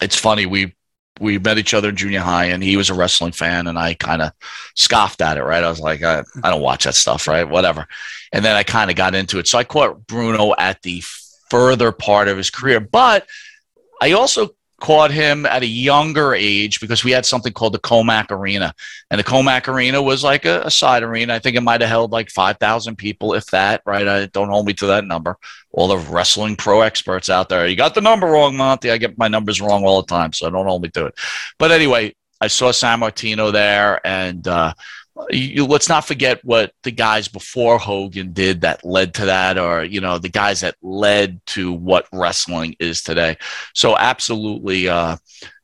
[0.01, 0.75] it's funny we
[1.19, 3.93] we met each other in junior high and he was a wrestling fan and I
[3.93, 4.33] kind of
[4.75, 5.63] scoffed at it, right?
[5.63, 7.47] I was like, I, I don't watch that stuff, right?
[7.47, 7.87] Whatever.
[8.33, 9.47] And then I kind of got into it.
[9.47, 11.01] So I caught Bruno at the
[11.49, 13.27] further part of his career, but
[14.01, 14.49] I also
[14.81, 18.73] caught him at a younger age because we had something called the Commack Arena.
[19.09, 21.33] And the Commack Arena was like a, a side arena.
[21.33, 24.07] I think it might have held like 5,000 people, if that, right?
[24.07, 25.37] I don't hold me to that number.
[25.71, 27.67] All the wrestling pro experts out there.
[27.67, 28.91] You got the number wrong, Monty.
[28.91, 31.15] I get my numbers wrong all the time, so don't hold me to it.
[31.57, 34.73] But anyway, I saw Sammartino there and, uh,
[35.29, 39.83] you, let's not forget what the guys before Hogan did that led to that, or
[39.83, 43.37] you know, the guys that led to what wrestling is today.
[43.73, 45.17] So, absolutely, uh,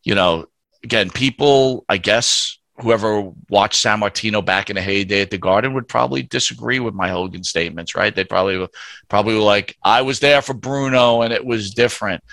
[0.03, 0.45] you know,
[0.83, 5.87] again, people, I guess, whoever watched Sammartino back in the heyday at the Garden would
[5.87, 8.15] probably disagree with my Hogan statements, right?
[8.15, 8.67] They probably
[9.09, 12.23] probably were like, "I was there for Bruno, and it was different."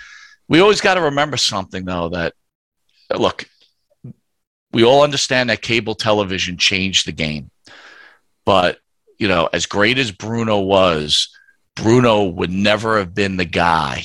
[0.47, 2.33] We always got to remember something, though, that
[3.13, 3.45] look,
[4.71, 7.49] we all understand that cable television changed the game.
[8.45, 8.79] But,
[9.17, 11.29] you know, as great as Bruno was,
[11.75, 14.03] Bruno would never have been the guy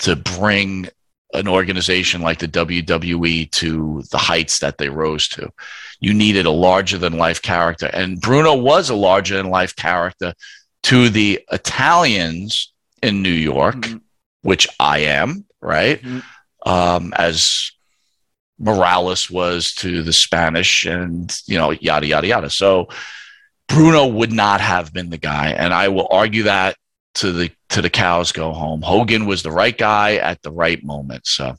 [0.00, 0.88] to bring
[1.34, 5.50] an organization like the WWE to the heights that they rose to.
[6.00, 7.86] You needed a larger than life character.
[7.92, 10.32] And Bruno was a larger than life character
[10.84, 12.72] to the Italians
[13.02, 13.98] in New York, mm-hmm.
[14.42, 16.00] which I am, right?
[16.00, 16.68] Mm-hmm.
[16.68, 17.72] Um, as
[18.58, 22.50] Morales was to the Spanish and, you know, yada, yada, yada.
[22.50, 22.88] So
[23.68, 25.50] Bruno would not have been the guy.
[25.50, 26.76] And I will argue that
[27.16, 28.82] to the, to the cows go home.
[28.82, 31.26] Hogan was the right guy at the right moment.
[31.26, 31.56] So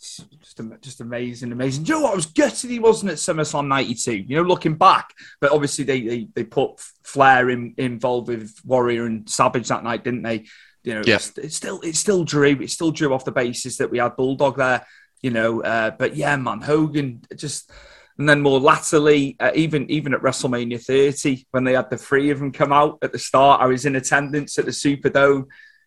[0.00, 1.84] just, just amazing, amazing.
[1.84, 2.12] Do you know what?
[2.12, 4.12] I was gutted he wasn't at SummerSlam '92.
[4.14, 9.06] You know, looking back, but obviously they they, they put Flair in, involved with Warrior
[9.06, 10.46] and Savage that night, didn't they?
[10.84, 11.16] You know, Yeah.
[11.16, 12.60] it's, it's still it's still drew.
[12.60, 14.86] It still drew off the basis that we had Bulldog there.
[15.22, 17.70] You know, uh, but yeah, man, Hogan just.
[18.18, 22.30] And then more latterly, uh, even even at WrestleMania 30, when they had the three
[22.30, 25.46] of them come out at the start, I was in attendance at the Superdome,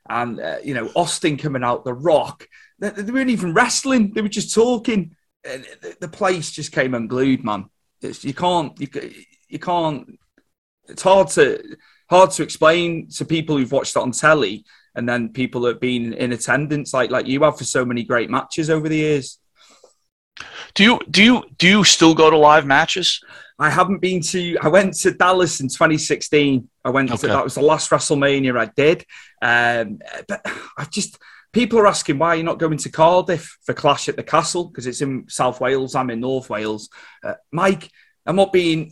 [0.09, 2.47] and uh, you know Austin coming out, The Rock.
[2.79, 5.13] They, they weren't even wrestling; they were just talking.
[5.43, 7.65] And the, the place just came unglued, man.
[8.01, 8.87] It's, you can't, you,
[9.49, 10.17] you can't.
[10.87, 11.61] It's hard to
[12.09, 14.65] hard to explain to people who've watched it on telly,
[14.95, 18.03] and then people that have been in attendance, like like you have for so many
[18.03, 19.39] great matches over the years.
[20.73, 23.19] Do you do you do you still go to live matches?
[23.59, 24.57] I haven't been to.
[24.61, 26.67] I went to Dallas in 2016.
[26.83, 27.21] I went Okay.
[27.21, 29.05] to that was the last WrestleMania I did.
[29.41, 30.43] Um, but
[30.77, 31.17] I've just
[31.53, 34.87] people are asking why you're not going to Cardiff for Clash at the Castle because
[34.87, 35.95] it's in South Wales.
[35.95, 36.89] I'm in North Wales.
[37.23, 37.89] Uh, Mike,
[38.25, 38.91] I'm not being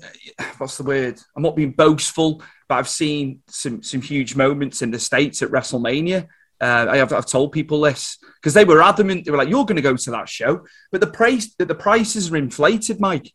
[0.57, 1.19] what's the word?
[1.35, 5.49] I'm not being boastful, but I've seen some some huge moments in the states at
[5.49, 6.27] WrestleMania.
[6.61, 9.25] Uh, I have, I've told people this because they were adamant.
[9.25, 11.75] They were like, "You're going to go to that show," but the price, the, the
[11.75, 13.31] prices are inflated, Mike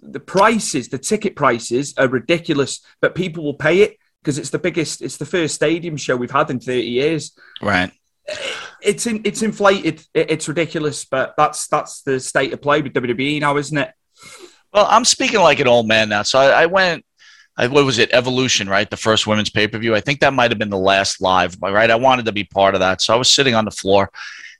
[0.00, 4.58] the prices, the ticket prices are ridiculous, but people will pay it because it's the
[4.58, 7.36] biggest, it's the first stadium show we've had in 30 years.
[7.62, 7.92] Right.
[8.82, 10.04] It's in, it's inflated.
[10.14, 13.90] It, it's ridiculous, but that's that's the state of play with WWE now, isn't it?
[14.72, 16.22] Well, I'm speaking like an old man now.
[16.22, 17.04] So I, I went.
[17.56, 18.10] I, what was it?
[18.12, 18.88] Evolution, right?
[18.88, 19.94] The first women's pay per view.
[19.94, 21.90] I think that might have been the last live, right?
[21.90, 24.10] I wanted to be part of that, so I was sitting on the floor,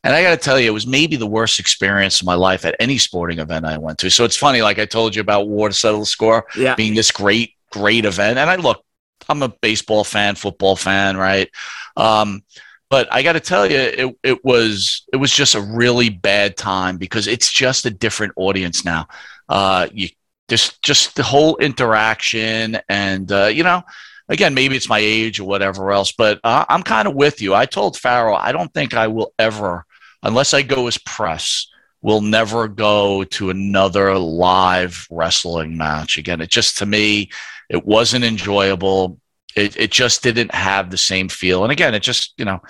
[0.03, 2.65] and I got to tell you, it was maybe the worst experience of my life
[2.65, 4.11] at any sporting event I went to.
[4.11, 6.75] So it's funny, like I told you about War to Settle the Score Yeah.
[6.75, 8.83] being this great, great event, and I look,
[9.29, 11.49] I'm a baseball fan, football fan, right?
[11.97, 12.43] Um,
[12.91, 16.57] but I got to tell you, it, it was it was just a really bad
[16.57, 19.07] time because it's just a different audience now.
[19.49, 20.09] Uh, you
[20.49, 23.83] just just the whole interaction, and uh, you know,
[24.29, 27.55] again, maybe it's my age or whatever else, but uh, I'm kind of with you.
[27.55, 29.85] I told Pharaoh, I don't think I will ever,
[30.23, 31.67] unless I go as press,
[32.03, 36.41] will never go to another live wrestling match again.
[36.41, 37.31] It just to me,
[37.69, 39.19] it wasn't enjoyable.
[39.57, 41.65] It, it just didn't have the same feel.
[41.65, 42.61] And again, it just, you know,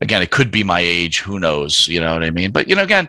[0.00, 1.20] again, it could be my age.
[1.20, 1.86] Who knows?
[1.88, 2.52] You know what I mean?
[2.52, 3.08] But, you know, again,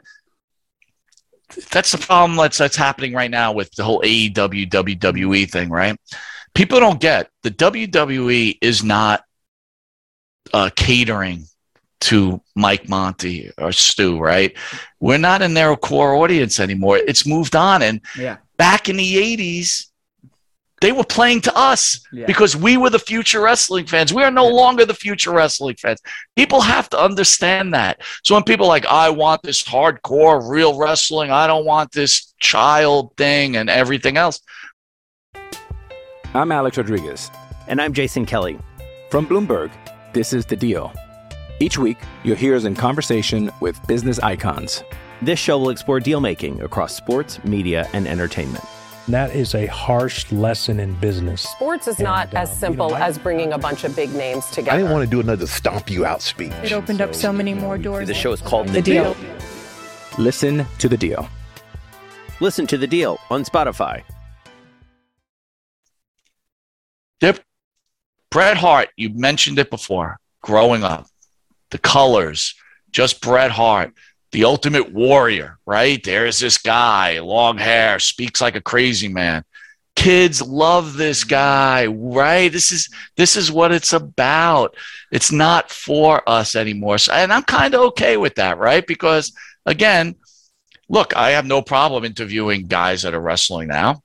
[1.71, 5.99] that's the problem that's, that's happening right now with the whole AEW, WWE thing, right?
[6.53, 9.23] People don't get the WWE is not
[10.53, 11.45] uh, catering
[12.01, 14.55] to Mike Monty or Stu, right?
[14.99, 16.97] We're not in their core audience anymore.
[16.97, 17.81] It's moved on.
[17.81, 18.37] And Yeah.
[18.57, 19.88] back in the 80s,
[20.81, 22.25] they were playing to us Yeah.
[22.25, 24.13] because we were the future wrestling fans.
[24.13, 25.99] We are no longer the future wrestling fans.
[26.35, 28.01] People have to understand that.
[28.23, 32.33] So when people are like, I want this hardcore real wrestling, I don't want this
[32.39, 34.39] child thing and everything else.
[36.33, 37.31] I'm Alex Rodriguez.
[37.67, 38.57] And I'm Jason Kelly.
[39.09, 39.71] From Bloomberg,
[40.13, 40.93] this is The Deal.
[41.59, 44.83] Each week, you'll hear us in conversation with business icons.
[45.21, 48.63] This show will explore deal making across sports, media, and entertainment.
[49.09, 51.41] And that is a harsh lesson in business.
[51.41, 53.95] Sports is not And, uh, as you simple know, I- as bringing a bunch of
[53.95, 54.69] big names together.
[54.73, 56.51] I didn't want to do another stomp you out speech.
[56.61, 58.07] It opened up so many more doors.
[58.07, 59.17] The show is called The deal.
[60.19, 61.27] Listen to the deal.
[62.39, 64.03] Listen to the deal on Spotify.
[67.21, 67.39] Yep.
[68.29, 71.07] Bret Hart, you mentioned it before, growing up,
[71.71, 72.53] the colors,
[72.91, 73.91] just Bret Hart,
[74.31, 76.03] the ultimate warrior, right?
[76.03, 79.43] There's this guy, long hair, speaks like a crazy man.
[79.95, 82.51] Kids love this guy, right?
[82.51, 84.75] This is this is what it's about.
[85.11, 86.99] It's not for us anymore.
[86.99, 88.85] So, and I'm kind of okay with that, right?
[88.85, 89.33] Because
[89.65, 90.15] again,
[90.87, 94.01] look, I have no problem interviewing guys that are wrestling now.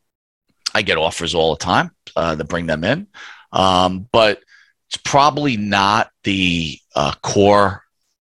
[0.75, 3.07] I get offers all the time uh, to bring them in,
[3.53, 4.43] um, but
[4.89, 7.84] it's probably not the uh, core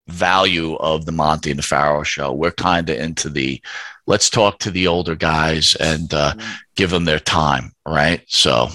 [0.09, 2.33] value of the Monty and the Pharaoh show.
[2.33, 3.61] We're kind of into the
[4.07, 6.35] let's talk to the older guys and uh,
[6.77, 8.23] give them their time, right?
[8.29, 8.69] So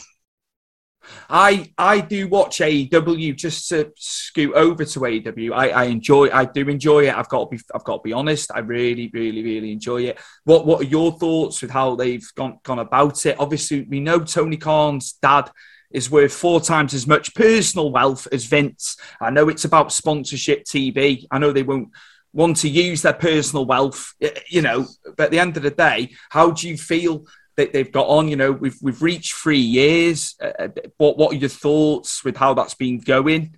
[1.30, 5.54] I I do watch AEW just to scoot over to AEW.
[5.54, 7.16] I, I enjoy I do enjoy it.
[7.16, 8.52] I've got to be I've got to be honest.
[8.54, 10.20] I really really really enjoy it.
[10.44, 13.40] What what are your thoughts with how they've gone gone about it?
[13.40, 15.50] Obviously, we know Tony Khan's dad
[15.94, 18.98] is worth four times as much personal wealth as Vince.
[19.20, 21.26] I know it's about sponsorship TV.
[21.32, 21.90] I know they won't
[22.34, 24.14] want to use their personal wealth,
[24.48, 24.88] you know.
[25.18, 27.26] But at the end of the day, how do you feel?
[27.58, 28.28] that they've got on.
[28.28, 30.36] You know, we've we've reached three years.
[30.42, 33.58] Uh, what what are your thoughts with how that's been going?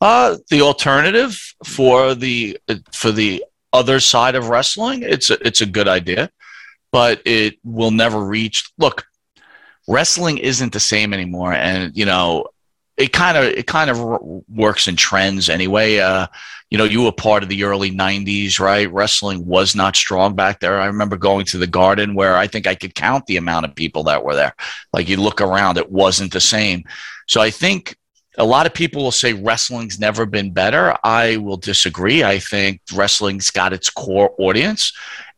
[0.00, 2.58] Uh, the alternative for the
[2.92, 6.30] for the other side of wrestling, it's a, it's a good idea,
[6.90, 8.72] but it will never reach.
[8.78, 9.04] Look,
[9.90, 12.46] wrestling isn't the same anymore, and you know,
[12.96, 13.98] it kind of it kind of
[14.48, 15.98] works in trends anyway.
[15.98, 16.28] Uh,
[16.70, 18.90] you know, you were part of the early '90s, right?
[18.92, 20.80] Wrestling was not strong back there.
[20.80, 23.74] I remember going to the Garden where I think I could count the amount of
[23.74, 24.54] people that were there.
[24.92, 26.84] Like you look around, it wasn't the same.
[27.26, 27.96] So I think
[28.38, 30.96] a lot of people will say wrestling's never been better.
[31.02, 32.22] I will disagree.
[32.22, 34.92] I think wrestling's got its core audience.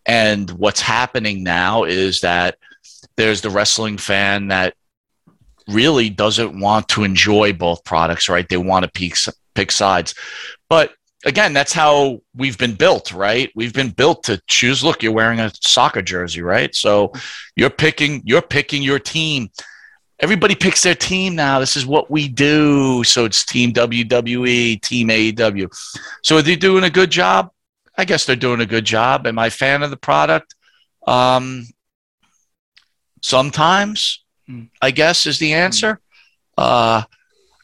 [0.05, 2.59] And what's happening now is that
[3.23, 4.75] there's the wrestling fan that
[5.68, 8.49] really doesn't want to enjoy both products, right?
[8.49, 9.14] They want to pick,
[9.55, 10.16] pick sides.
[10.68, 10.93] But
[11.25, 13.49] again, that's how we've been built, right?
[13.55, 14.83] We've been built to choose.
[14.83, 16.75] Look, you're wearing a soccer jersey, right?
[16.75, 17.12] So
[17.55, 19.51] you're picking, you're picking your team
[20.18, 21.59] everybody picks their team now.
[21.59, 23.03] This is what we do.
[23.03, 25.68] So it's Team WWE, Team AEW.
[26.23, 27.51] So are they doing a good job?
[27.99, 29.27] I guess they're doing a good job.
[29.27, 30.55] Am I a fan of the product?
[31.09, 31.66] Um,
[33.23, 34.68] sometimes, mm.
[34.83, 35.99] I guess, is the answer.
[36.59, 37.03] Uh,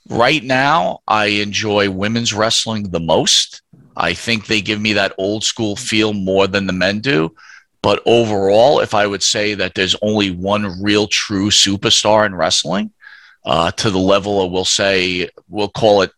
[0.09, 3.61] right now, I enjoy women's wrestling the most.
[3.95, 7.35] I think they give me that old school feel more than the men do.
[7.83, 12.93] But overall, if I would say that there's only one real true superstar in wrestling,
[13.45, 16.13] uh, to the level of, we'll say, we'll call it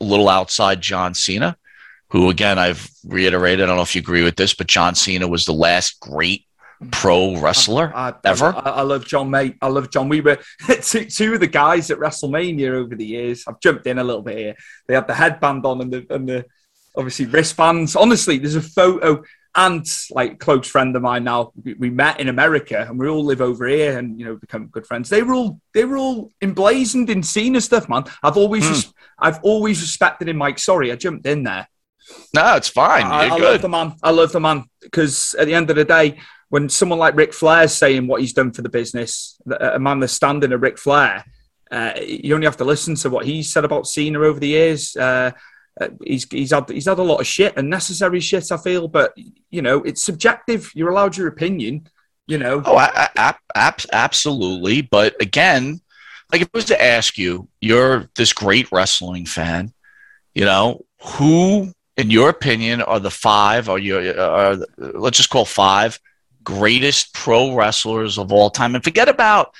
[0.00, 1.56] a little outside John Cena,
[2.10, 5.26] who, again, I've reiterated, I don't know if you agree with this, but John Cena
[5.26, 6.45] was the last great
[6.90, 8.46] pro wrestler I, I, ever.
[8.46, 9.56] I, I, love John, mate.
[9.60, 10.08] I love John.
[10.08, 10.38] We were
[10.82, 13.44] two, two of the guys at WrestleMania over the years.
[13.46, 14.56] I've jumped in a little bit here.
[14.86, 16.44] They had the headband on and the, and the
[16.96, 17.96] obviously wristbands.
[17.96, 19.22] Honestly, there's a photo
[19.56, 23.24] and like close friend of mine now we, we, met in america and we all
[23.24, 26.30] live over here and you know become good friends they were all they were all
[26.42, 28.72] emblazoned in Cena stuff man i've always hmm.
[28.72, 31.66] res- i've always respected him mike sorry i jumped in there
[32.34, 35.54] no it's fine I, I love the man i love the man because at the
[35.54, 36.18] end of the day
[36.48, 40.12] when someone like Ric Flair's saying what he's done for the business a man that's
[40.12, 41.24] standing a Ric Flair
[41.70, 44.96] uh, you only have to listen to what he's said about Cena over the years
[44.96, 45.32] uh,
[45.80, 48.50] uh, he's he's had he's had a lot of shit, unnecessary shit.
[48.50, 49.12] I feel, but
[49.50, 50.70] you know, it's subjective.
[50.74, 51.88] You're allowed your opinion.
[52.26, 52.62] You know.
[52.64, 54.82] Oh, I, I, I, absolutely.
[54.82, 55.80] But again,
[56.32, 59.72] like if I was to ask you, you're this great wrestling fan.
[60.34, 63.68] You know, who, in your opinion, are the five?
[63.68, 66.00] Or you, are let's just call five
[66.46, 69.52] greatest pro wrestlers of all time, and forget about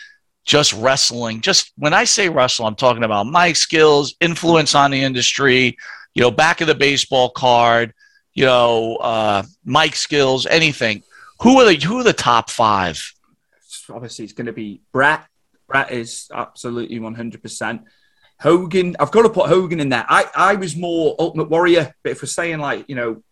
[0.45, 1.41] just wrestling.
[1.41, 5.77] Just when I say wrestle, I'm talking about my skills, influence on the industry,
[6.15, 7.93] you know, back of the baseball card,
[8.33, 11.03] you know, uh, Mike skills, anything.
[11.41, 13.03] Who are the who are the top five?
[13.91, 15.27] Obviously, it's going to be Bret.
[15.69, 17.83] Bret is absolutely one hundred percent.
[18.39, 20.05] Hogan, I've got to put Hogan in there.
[20.09, 23.23] I, I was more Ultimate Warrior, but if we're saying like, you know,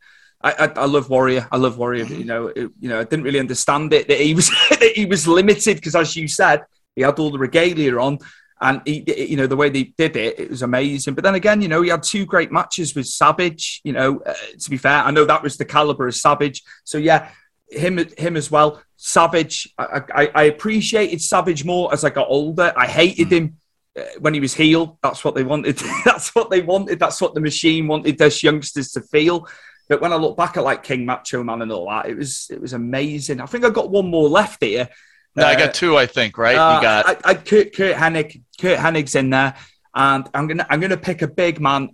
[0.44, 1.48] I, I, I love Warrior.
[1.50, 2.04] I love Warrior.
[2.04, 5.06] you know, it, you know, I didn't really understand it that he was that he
[5.06, 6.64] was limited because, as you said,
[6.94, 8.18] he had all the regalia on
[8.60, 11.14] and he, you know the way they did it, it was amazing.
[11.14, 13.80] But then again, you know, he had two great matches with Savage.
[13.84, 16.62] You know, uh, to be fair, I know that was the caliber of Savage.
[16.84, 17.30] So yeah,
[17.70, 18.82] him him as well.
[18.96, 22.72] Savage, I, I, I appreciated Savage more as I got older.
[22.76, 23.56] I hated him
[23.98, 24.98] uh, when he was heel.
[25.02, 25.76] That's what they wanted.
[26.04, 26.98] That's what they wanted.
[26.98, 29.48] That's what the machine wanted us youngsters to feel.
[29.88, 32.48] But when I look back at like King Macho Man and all that, it was
[32.50, 33.40] it was amazing.
[33.40, 34.88] I think I got one more left here.
[35.36, 35.96] No, uh, I got uh, two.
[35.96, 36.56] I think right.
[36.56, 38.42] Uh, you got I, I, Curt, Curt Hennig.
[38.60, 39.54] Curt Hennig's in there,
[39.94, 41.90] and I'm gonna I'm gonna pick a big man.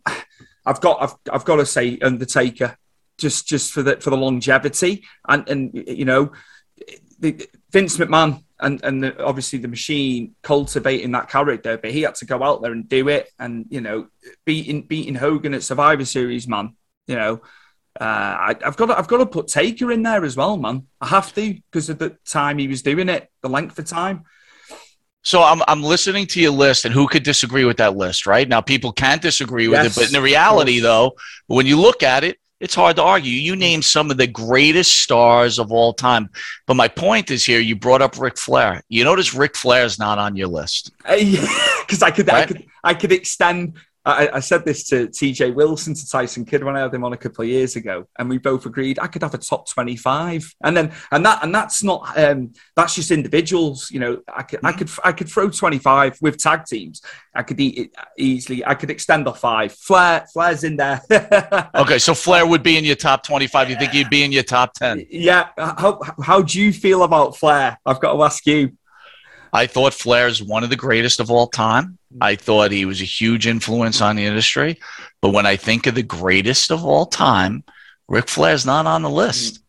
[0.66, 2.76] I've got I've I've got to say Undertaker,
[3.18, 6.32] just just for the for the longevity and and you know,
[7.18, 12.14] the, Vince McMahon and and the, obviously the machine cultivating that character, but he had
[12.16, 14.08] to go out there and do it, and you know,
[14.44, 16.76] beating beating Hogan at Survivor Series, man.
[17.06, 17.40] You know,
[17.98, 20.86] uh, I, have got to, I've got to put Taker in there as well, man.
[21.00, 24.24] I have to because of the time he was doing it, the length of time.
[25.22, 28.48] So I'm I'm listening to your list, and who could disagree with that list, right?
[28.48, 31.16] Now people can't disagree with yes, it, but in the reality, though,
[31.46, 33.32] when you look at it, it's hard to argue.
[33.32, 36.30] You name some of the greatest stars of all time,
[36.66, 37.60] but my point is here.
[37.60, 38.82] You brought up Ric Flair.
[38.88, 42.42] You notice Ric Flair is not on your list because uh, I could right?
[42.42, 43.74] I could I could extend
[44.04, 47.12] I, I, said this to TJ Wilson, to Tyson Kidd when I had him on
[47.12, 50.54] a couple of years ago, and we both agreed I could have a top twenty-five,
[50.64, 53.90] and then and that and that's not um, that's just individuals.
[53.90, 57.02] You know, I could I could I could throw twenty-five with tag teams.
[57.34, 58.64] I could eat it easily.
[58.64, 59.72] I could extend off five.
[59.72, 61.02] Flair Flair's in there.
[61.74, 63.68] okay, so Flair would be in your top twenty-five.
[63.68, 65.06] You think he'd be in your top ten?
[65.10, 65.48] Yeah.
[65.58, 67.78] How how do you feel about Flair?
[67.84, 68.72] I've got to ask you.
[69.52, 71.98] I thought Flair is one of the greatest of all time.
[72.20, 74.80] I thought he was a huge influence on the industry.
[75.20, 77.64] But when I think of the greatest of all time,
[78.08, 79.62] Ric Flair's not on the list.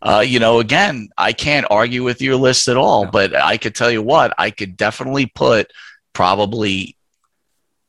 [0.00, 3.74] Uh, you know, again, I can't argue with your list at all, but I could
[3.74, 5.72] tell you what, I could definitely put
[6.12, 6.96] probably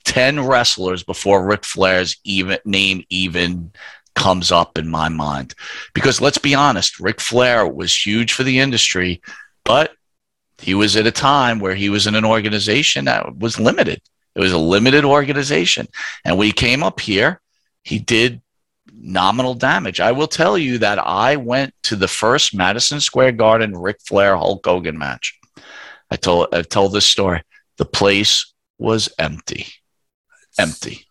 [0.05, 3.71] 10 wrestlers before Ric Flair's even name even
[4.15, 5.53] comes up in my mind.
[5.93, 9.21] Because let's be honest, Ric Flair was huge for the industry,
[9.63, 9.91] but
[10.59, 14.01] he was at a time where he was in an organization that was limited.
[14.35, 15.87] It was a limited organization.
[16.23, 17.41] And when he came up here,
[17.83, 18.41] he did
[18.93, 19.99] nominal damage.
[19.99, 24.35] I will tell you that I went to the first Madison Square Garden Ric Flair
[24.37, 25.39] Hulk Hogan match.
[26.11, 27.43] I told I told this story.
[27.77, 29.67] The place was empty.
[30.57, 31.05] Empty.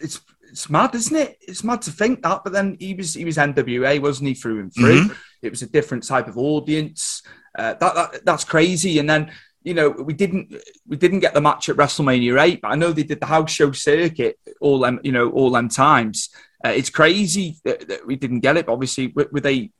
[0.00, 0.20] It's
[0.50, 1.38] it's mad, isn't it?
[1.40, 2.42] It's mad to think that.
[2.44, 5.04] But then he was he was NWA, wasn't he, through and through?
[5.04, 5.16] Mhm.
[5.40, 7.22] It was a different type of audience.
[7.56, 8.98] Uh, that, that that's crazy.
[8.98, 9.32] And then
[9.62, 10.54] you know we didn't
[10.86, 13.50] we didn't get the match at WrestleMania eight, but I know they did the house
[13.50, 16.30] show circuit all them you know all them times.
[16.64, 18.66] Uh, it's crazy that, that we didn't get it.
[18.66, 19.72] But obviously, were, were they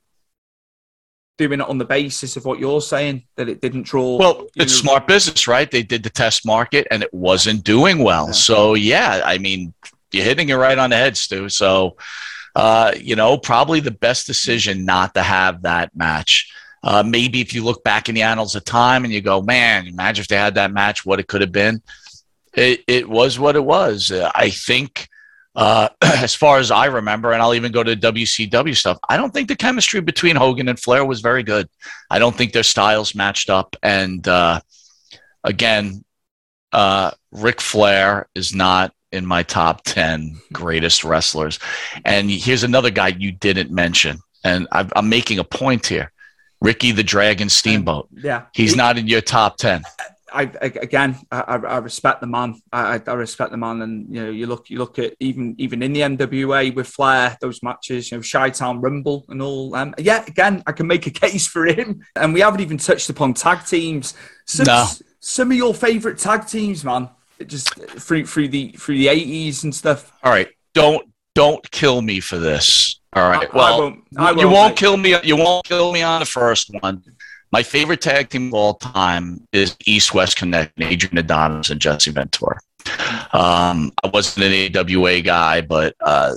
[1.37, 4.17] doing it on the basis of what you're saying that it didn't draw?
[4.17, 5.69] Well, it's smart business, right?
[5.69, 8.33] They did the test market and it wasn't doing well.
[8.33, 9.73] So, yeah, I mean,
[10.11, 11.49] you're hitting it right on the head, Stu.
[11.49, 11.97] So,
[12.55, 16.53] uh, you know, probably the best decision not to have that match.
[16.83, 19.87] Uh, maybe if you look back in the annals of time and you go, man,
[19.87, 21.81] imagine if they had that match, what it could have been.
[22.53, 24.11] It, it was what it was.
[24.11, 25.07] Uh, I think,
[25.55, 29.33] uh, as far as I remember, and I'll even go to WCW stuff, I don't
[29.33, 31.69] think the chemistry between Hogan and Flair was very good.
[32.09, 33.75] I don't think their styles matched up.
[33.81, 34.59] And uh,
[35.43, 36.03] again,
[36.73, 41.59] uh, Ric Flair is not in my top 10 greatest wrestlers.
[42.03, 44.17] And here's another guy you didn't mention.
[44.43, 46.12] And I'm, I'm making a point here
[46.63, 48.07] Ricky the Dragon Steamboat.
[48.11, 48.45] Yeah.
[48.53, 49.83] He's not in your top 10.
[50.33, 52.59] I, I again, I, I respect the man.
[52.71, 55.83] I, I respect the man, and you know, you look, you look at even even
[55.83, 59.75] in the NWA with Flair, those matches, you know, Chi Town Rumble and all.
[59.75, 63.11] Um, yeah, again, I can make a case for him, and we haven't even touched
[63.11, 64.15] upon tag teams.
[64.47, 64.87] Some, No.
[65.19, 67.09] some of your favorite tag teams, man,
[67.45, 70.11] just through through the through the eighties and stuff.
[70.23, 70.47] All right.
[70.73, 72.99] Don't don't kill me for this.
[73.15, 73.43] All right.
[73.43, 75.15] I- I well, won't- I you won't, kill me.
[75.23, 77.03] You won't kill me on the first one.
[77.51, 82.09] My favorite tag team of all time is East West Connect, Adrian Adonis and Jesse
[82.11, 82.57] Ventura.
[83.31, 86.33] Um, I wasn't an AWA guy, but uh,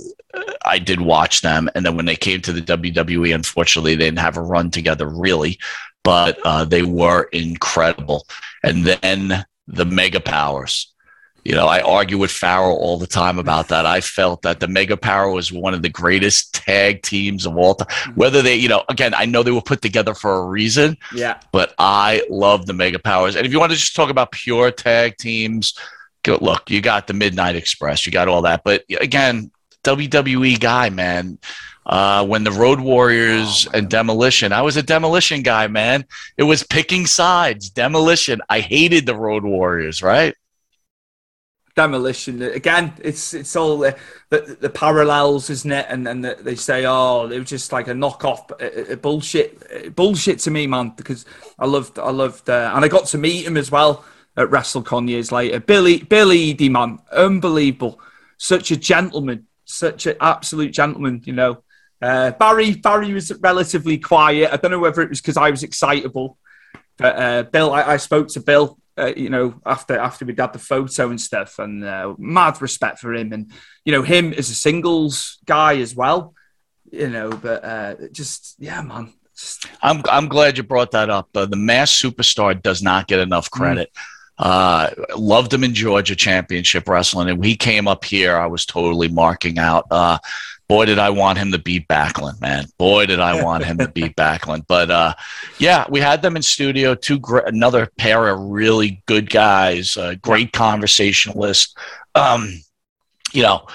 [0.63, 1.69] I did watch them.
[1.73, 5.07] And then when they came to the WWE, unfortunately, they didn't have a run together
[5.09, 5.57] really,
[6.03, 8.27] but uh, they were incredible.
[8.63, 10.93] And then the Mega Powers.
[11.47, 13.85] You know, I argue with Pharaoh all the time about that.
[13.85, 17.75] I felt that the Mega Power was one of the greatest tag teams of all
[17.75, 17.87] time.
[18.15, 21.39] Whether they, you know, again, I know they were put together for a reason, Yeah,
[21.53, 23.37] but I love the Mega Powers.
[23.37, 25.73] And if you want to just talk about pure tag teams,
[26.27, 28.65] look, you got the Midnight Express, you got all that.
[28.65, 29.49] But again,
[29.85, 31.39] WWE guy, man.
[31.85, 36.03] Uh, when the Road Warriors and Demolition, I was a Demolition guy, man.
[36.35, 37.69] It was picking sides.
[37.69, 38.41] Demolition.
[38.49, 40.35] I hated the Road Warriors, right?
[41.77, 42.93] Demolition again.
[42.99, 43.95] It's it's all the,
[44.31, 45.85] the, the parallels, isn't it?
[45.89, 49.61] And and the, they say, oh, it was just like a knockoff, uh, uh, bullshit,
[49.71, 50.93] uh, bullshit to me, man.
[50.97, 51.23] Because
[51.59, 54.03] I loved, I loved, uh, and I got to meet him as well
[54.35, 55.59] at WrestleCon years later.
[55.59, 57.99] Billy, Billy Eadie, man, unbelievable,
[58.37, 61.63] such a gentleman, such an absolute gentleman, you know.
[62.01, 64.51] Uh, Barry, Barry was relatively quiet.
[64.51, 66.39] I don't know whether it was because I was excitable,
[66.97, 70.53] but uh, Bill, I, I spoke to Bill, uh, you know, after after we'd had
[70.53, 73.51] the photo and stuff, and uh, mad respect for him, and
[73.85, 76.33] you know, him as a singles guy as well,
[76.91, 77.29] you know.
[77.29, 79.13] But uh, just yeah, man,
[79.81, 81.29] I'm I'm glad you brought that up.
[81.35, 83.91] Uh, the Masked Superstar does not get enough credit.
[84.37, 88.65] Uh, loved him in Georgia Championship Wrestling, and when he came up here, I was
[88.65, 89.87] totally marking out.
[89.89, 90.19] Uh,
[90.67, 92.65] boy, did I want him to beat Backlund, man.
[92.77, 94.65] Boy, did I want him to beat Backlund.
[94.67, 95.13] But uh,
[95.59, 96.95] yeah, we had them in studio.
[96.95, 101.73] Two gr- another pair of really good guys, uh, great conversationalists.
[102.15, 102.61] Um,
[103.33, 103.67] you know,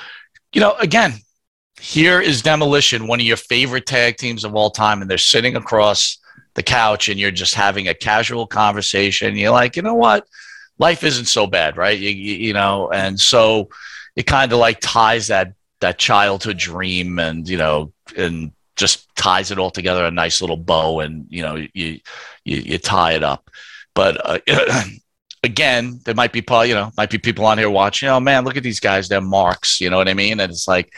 [0.52, 1.14] you know, again,
[1.80, 5.56] here is Demolition, one of your favorite tag teams of all time, and they're sitting
[5.56, 6.18] across
[6.54, 9.36] the couch and you're just having a casual conversation.
[9.36, 10.26] You're like, you know what?
[10.78, 11.98] Life isn't so bad, right?
[11.98, 13.70] You, you, you know, and so
[14.16, 19.50] it kind of like ties that that childhood dream and you know and just ties
[19.50, 22.00] it all together a nice little bow and you know you
[22.44, 23.50] you, you tie it up.
[23.94, 24.38] But uh,
[25.44, 28.56] again there might be you know might be people on here watching oh man look
[28.56, 30.40] at these guys they're marks you know what i mean?
[30.40, 30.94] And it's like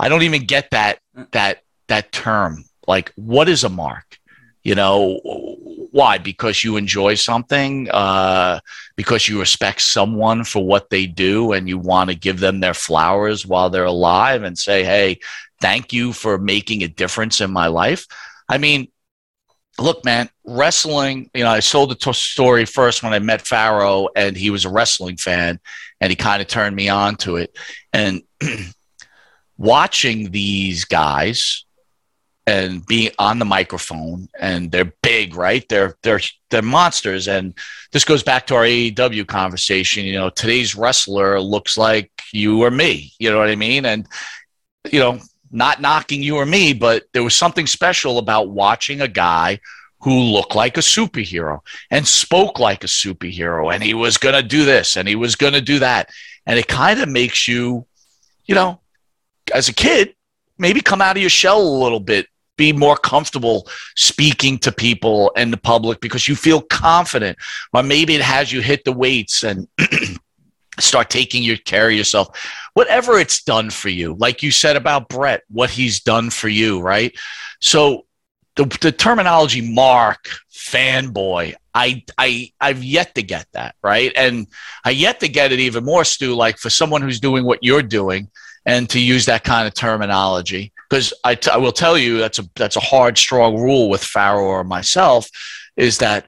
[0.00, 0.98] i don't even get that
[1.30, 2.64] that that term.
[2.86, 4.18] Like what is a mark?
[4.62, 5.20] You know
[5.94, 8.58] why because you enjoy something uh,
[8.96, 12.74] because you respect someone for what they do and you want to give them their
[12.74, 15.18] flowers while they're alive and say hey
[15.64, 18.06] thank you for making a difference in my life.
[18.48, 18.88] I mean,
[19.78, 24.08] look, man, wrestling, you know, I sold the t- story first when I met Pharaoh
[24.14, 25.58] and he was a wrestling fan
[26.02, 27.56] and he kind of turned me on to it.
[27.94, 28.22] And
[29.56, 31.63] watching these guys
[32.46, 35.66] and being on the microphone and they're big, right?
[35.68, 36.20] They're they're
[36.50, 37.26] they're monsters.
[37.26, 37.54] And
[37.92, 40.04] this goes back to our AEW conversation.
[40.04, 43.12] You know, today's wrestler looks like you or me.
[43.18, 43.86] You know what I mean?
[43.86, 44.06] And
[44.90, 45.18] you know,
[45.50, 49.60] not knocking you or me, but there was something special about watching a guy
[50.00, 54.42] who looked like a superhero and spoke like a superhero and he was going to
[54.42, 56.10] do this and he was going to do that.
[56.44, 57.86] And it kind of makes you,
[58.44, 58.80] you know,
[59.54, 60.14] as a kid,
[60.58, 62.26] maybe come out of your shell a little bit,
[62.56, 67.38] be more comfortable speaking to people and the public because you feel confident.
[67.72, 69.68] Or maybe it has you hit the weights and
[70.80, 72.28] start taking your care of yourself.
[72.74, 76.80] Whatever it's done for you, like you said about Bret, what he's done for you,
[76.80, 77.14] right?
[77.60, 78.06] So
[78.56, 84.46] the, the terminology mark fanboy I, I I've yet to get that right, and
[84.84, 86.34] I yet to get it even more, Stu.
[86.34, 88.30] Like for someone who's doing what you're doing,
[88.66, 92.38] and to use that kind of terminology, because I, t- I will tell you that's
[92.38, 95.28] a that's a hard, strong rule with Pharaoh or myself,
[95.76, 96.26] is that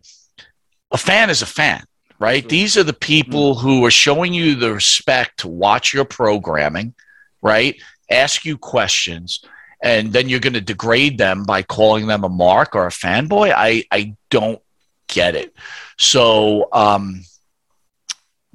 [0.90, 1.84] a fan is a fan,
[2.18, 2.46] right?
[2.48, 3.66] These are the people mm-hmm.
[3.66, 6.94] who are showing you the respect to watch your programming,
[7.42, 7.80] right?
[8.10, 9.44] Ask you questions
[9.82, 13.52] and then you're going to degrade them by calling them a mark or a fanboy.
[13.54, 14.60] I, I don't
[15.06, 15.54] get it.
[15.98, 17.22] So, um,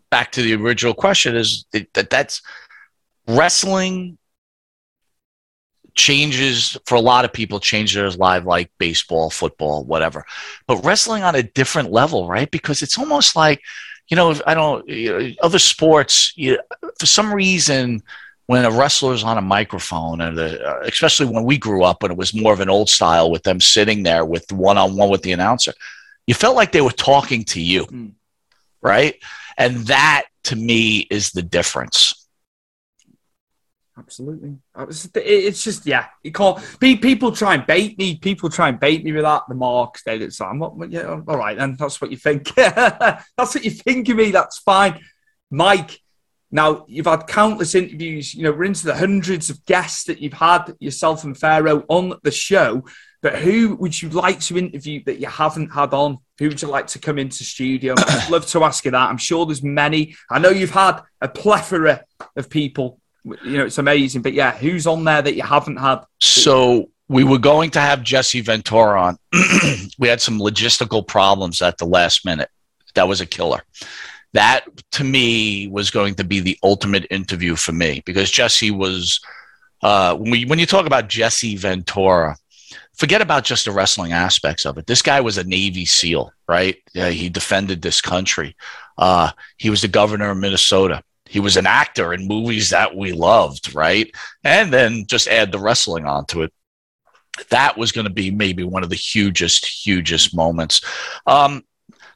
[0.09, 2.41] back to the original question is that that's
[3.28, 4.17] wrestling
[5.93, 10.26] changes for a lot of people changes their life like baseball football whatever
[10.65, 13.61] but wrestling on a different level right because it's almost like
[14.07, 16.57] you know i don't you know, other sports you,
[16.97, 18.01] for some reason
[18.51, 22.11] when a wrestler's on a microphone, and the, uh, especially when we grew up, when
[22.11, 25.09] it was more of an old style with them sitting there with one on one
[25.09, 25.74] with the announcer,
[26.28, 28.11] you felt like they were talking to you, mm.
[28.82, 29.15] right?
[29.57, 32.20] And that to me is the difference.
[34.75, 36.07] Absolutely, it's just yeah.
[36.23, 36.57] You can't.
[36.79, 38.17] People try and bait me.
[38.17, 39.43] People try and bait me with that.
[39.47, 40.03] The marks.
[40.03, 40.75] They so I'm not.
[40.89, 42.53] Yeah, all right, then that's what you think.
[42.55, 44.31] that's what you think of me.
[44.31, 44.99] That's fine,
[45.49, 45.99] Mike.
[46.53, 50.33] Now, you've had countless interviews, you know, we're into the hundreds of guests that you've
[50.33, 52.83] had yourself and Pharaoh on the show.
[53.21, 56.17] But who would you like to interview that you haven't had on?
[56.39, 57.93] Who would you like to come into studio?
[57.97, 59.09] I'd love to ask you that.
[59.09, 60.15] I'm sure there's many.
[60.29, 62.03] I know you've had a plethora
[62.35, 62.99] of people.
[63.24, 64.22] You know, it's amazing.
[64.22, 66.03] But yeah, who's on there that you haven't had?
[66.19, 69.17] So we were going to have Jesse Ventura on.
[69.99, 72.49] we had some logistical problems at the last minute.
[72.95, 73.63] That was a killer
[74.34, 79.19] that to me was going to be the ultimate interview for me because Jesse was
[79.84, 82.38] uh, when, we, when you talk about Jesse Ventura,
[82.93, 84.88] forget about just the wrestling aspects of it.
[84.88, 86.78] This guy was a Navy SEAL, right?
[86.93, 88.55] Yeah, he defended this country.
[88.97, 91.03] Uh, he was the governor of Minnesota.
[91.32, 94.13] He was an actor in movies that we loved, right?
[94.43, 96.51] And then just add the wrestling onto it.
[97.49, 100.82] That was going to be maybe one of the hugest, hugest moments.
[101.25, 101.63] Um,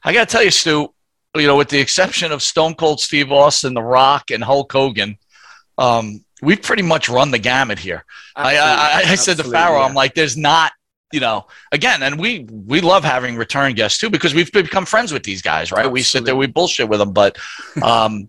[0.04, 0.92] I got to tell you, Stu,
[1.34, 5.16] you know, with the exception of Stone Cold Steve Austin, The Rock, and Hulk Hogan,
[5.78, 8.04] um, we've pretty much run the gamut here.
[8.34, 9.86] I, I, I, said to Pharaoh, yeah.
[9.86, 10.72] I'm like, there's not,
[11.10, 15.10] you know, again, and we we love having return guests too because we've become friends
[15.10, 15.78] with these guys, right?
[15.78, 15.92] Absolutely.
[15.92, 17.38] We sit there, we bullshit with them, but,
[17.82, 18.28] um,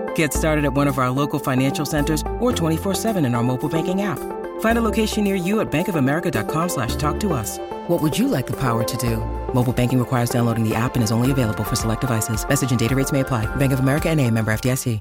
[0.15, 4.01] Get started at one of our local financial centers or 24-7 in our mobile banking
[4.01, 4.17] app.
[4.61, 7.59] Find a location near you at bankofamerica.com slash talk to us.
[7.87, 9.17] What would you like the power to do?
[9.53, 12.43] Mobile banking requires downloading the app and is only available for select devices.
[12.47, 13.45] Message and data rates may apply.
[13.57, 14.99] Bank of America and a member FDIC.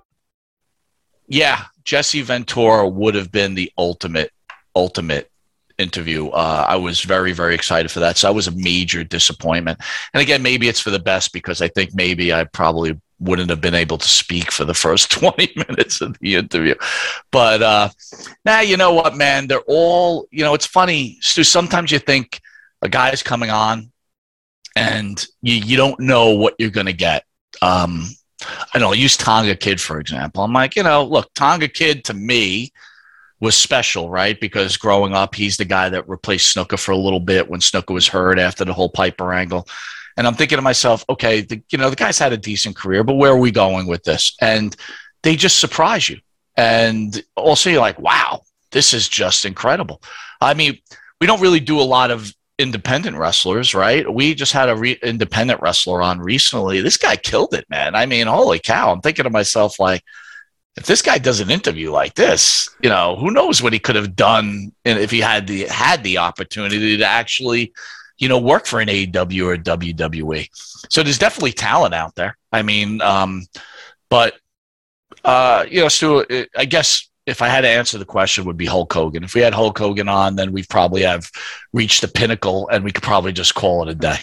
[1.33, 4.33] Yeah, Jesse Ventura would have been the ultimate,
[4.75, 5.31] ultimate
[5.79, 6.29] interview.
[6.29, 8.19] Uh, I was very, very excited for that.
[8.19, 9.79] So that was a major disappointment.
[10.13, 13.61] And again, maybe it's for the best because I think maybe I probably wouldn't have
[13.61, 16.75] been able to speak for the first 20 minutes of the interview.
[17.31, 17.89] But uh,
[18.45, 19.47] now, you know what, man?
[19.47, 21.45] They're all, you know, it's funny, Stu.
[21.45, 22.41] Sometimes you think
[22.83, 23.93] a guy is coming on
[24.75, 27.25] and you, you don't know what you're going to get.
[27.63, 28.07] Um,
[28.75, 30.43] I know, use Tonga Kid, for example.
[30.43, 32.73] I'm like, you know, look, Tonga Kid to me,
[33.41, 34.39] was special, right?
[34.39, 37.93] Because growing up, he's the guy that replaced Snuka for a little bit when Snuka
[37.93, 39.67] was hurt after the whole Piper angle.
[40.21, 43.03] And I'm thinking to myself, okay, the, you know, the guy's had a decent career,
[43.03, 44.37] but where are we going with this?
[44.43, 44.77] And
[45.23, 46.19] they just surprise you.
[46.59, 50.03] And also, you're like, wow, this is just incredible.
[50.39, 50.77] I mean,
[51.23, 54.13] we don't really do a lot of independent wrestlers, right?
[54.13, 56.83] We just had a re- independent wrestler on recently.
[56.83, 57.95] This guy killed it, man.
[57.95, 58.93] I mean, holy cow!
[58.93, 60.05] I'm thinking to myself, like,
[60.77, 63.97] if this guy does an interview like this, you know, who knows what he could
[63.97, 67.73] have done if he had the had the opportunity to actually,
[68.21, 70.49] you know, work for an AEW or WWE.
[70.89, 72.37] So there's definitely talent out there.
[72.53, 73.47] I mean, um,
[74.09, 74.35] but
[75.25, 76.25] uh, you know, Stu,
[76.57, 79.25] I guess if I had to answer the question, would be Hulk Hogan.
[79.25, 81.31] If we had Hulk Hogan on, then we'd probably have
[81.73, 84.19] reached the pinnacle, and we could probably just call it a day.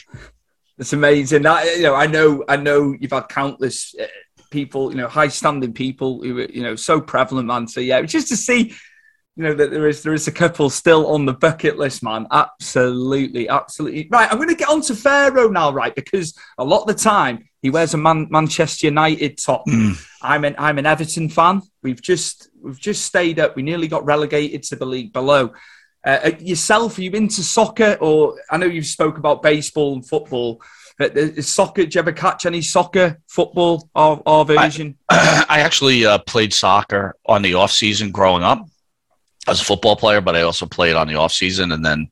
[0.78, 1.46] It's amazing.
[1.46, 4.06] I, you know, I know, I know you've had countless uh,
[4.52, 7.68] people, you know, high standing people who are, you know, so prevalent, man.
[7.68, 8.76] So yeah, just to see,
[9.38, 12.26] you know, that there is there is a couple still on the bucket list, man.
[12.32, 14.08] Absolutely, absolutely.
[14.10, 15.94] Right, I'm going to get on to Pharaoh now, right?
[15.94, 19.68] Because a lot of the time he wears a Man- Manchester United top.
[19.68, 20.04] Mm.
[20.24, 21.62] I'm an I'm an Everton fan.
[21.84, 23.56] We've just we've just stayed up.
[23.56, 25.54] We nearly got relegated to the league below.
[26.04, 30.08] Uh, uh yourself, are you into soccer, or I know you spoke about baseball and
[30.08, 30.64] football.
[31.00, 31.86] Uh, is soccer?
[31.86, 34.98] Do you ever catch any soccer, football, or, or version?
[35.10, 38.66] I, I actually uh, played soccer on the off season growing up.
[39.48, 42.10] I was a football player, but I also played on the off season, and then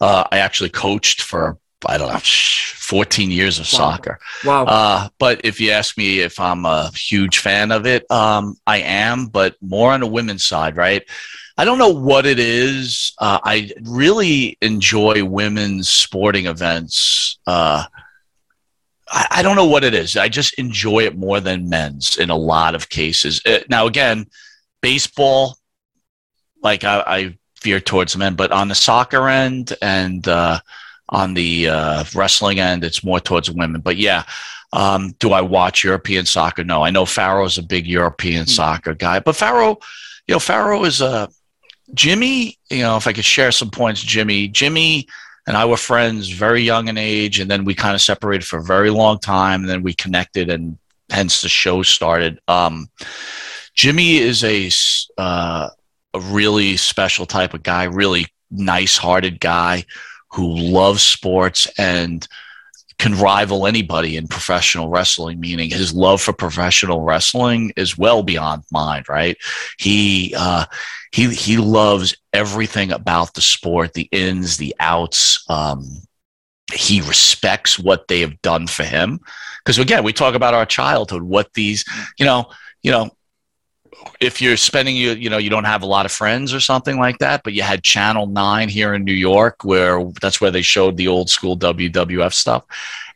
[0.00, 3.78] uh, I actually coached for I don't know, 14 years of wow.
[3.78, 4.18] soccer.
[4.44, 4.64] Wow.
[4.64, 8.78] Uh, but if you ask me if I'm a huge fan of it, um, I
[8.78, 11.02] am, but more on the women's side, right?
[11.56, 13.12] I don't know what it is.
[13.18, 17.38] Uh, I really enjoy women's sporting events.
[17.46, 17.84] Uh,
[19.08, 20.16] I, I, don't know what it is.
[20.16, 23.42] I just enjoy it more than men's in a lot of cases.
[23.44, 24.26] Uh, now, again,
[24.80, 25.58] baseball,
[26.62, 30.60] like I, I veer towards men, but on the soccer end and, uh,
[31.10, 33.80] on the uh, wrestling end, it's more towards women.
[33.80, 34.24] But yeah,
[34.72, 36.64] um, do I watch European soccer?
[36.64, 38.50] No, I know is a big European mm-hmm.
[38.50, 39.78] soccer guy, but Pharaoh,
[40.26, 41.28] you know, Pharaoh is a
[41.94, 42.58] Jimmy.
[42.70, 45.08] You know, if I could share some points, Jimmy, Jimmy
[45.46, 48.58] and I were friends very young in age, and then we kind of separated for
[48.58, 52.40] a very long time, and then we connected, and hence the show started.
[52.46, 52.88] Um,
[53.74, 54.70] Jimmy is a
[55.20, 55.70] uh,
[56.14, 59.84] a really special type of guy, really nice-hearted guy
[60.30, 62.26] who loves sports and
[62.98, 68.62] can rival anybody in professional wrestling, meaning his love for professional wrestling is well beyond
[68.70, 69.38] mine, right?
[69.78, 70.66] He, uh,
[71.10, 75.44] he, he loves everything about the sport, the ins, the outs.
[75.48, 75.84] Um,
[76.72, 79.18] he respects what they have done for him.
[79.64, 81.84] Because again, we talk about our childhood, what these,
[82.18, 82.50] you know,
[82.82, 83.10] you know,
[84.20, 86.98] if you're spending you you know you don't have a lot of friends or something
[86.98, 90.62] like that but you had channel 9 here in new york where that's where they
[90.62, 92.64] showed the old school wwf stuff.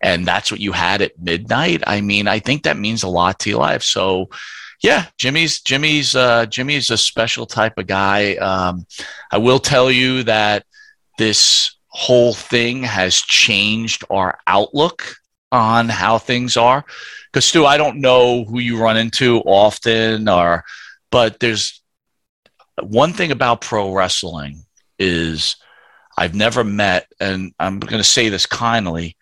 [0.00, 1.82] And that's what you had at midnight.
[1.86, 3.82] I mean i think that means a lot to your life.
[3.82, 4.30] So
[4.82, 8.34] yeah jimmy's jimmy's uh, jimmy's a special type of guy.
[8.36, 8.86] Um,
[9.30, 10.64] i will tell you that
[11.18, 15.14] this whole thing has changed our outlook
[15.54, 16.84] on how things are
[17.34, 20.64] because Stu, I don't know who you run into often, or
[21.10, 21.82] but there's
[22.80, 24.62] one thing about pro wrestling
[25.00, 25.56] is
[26.16, 29.16] I've never met, and I'm going to say this kindly,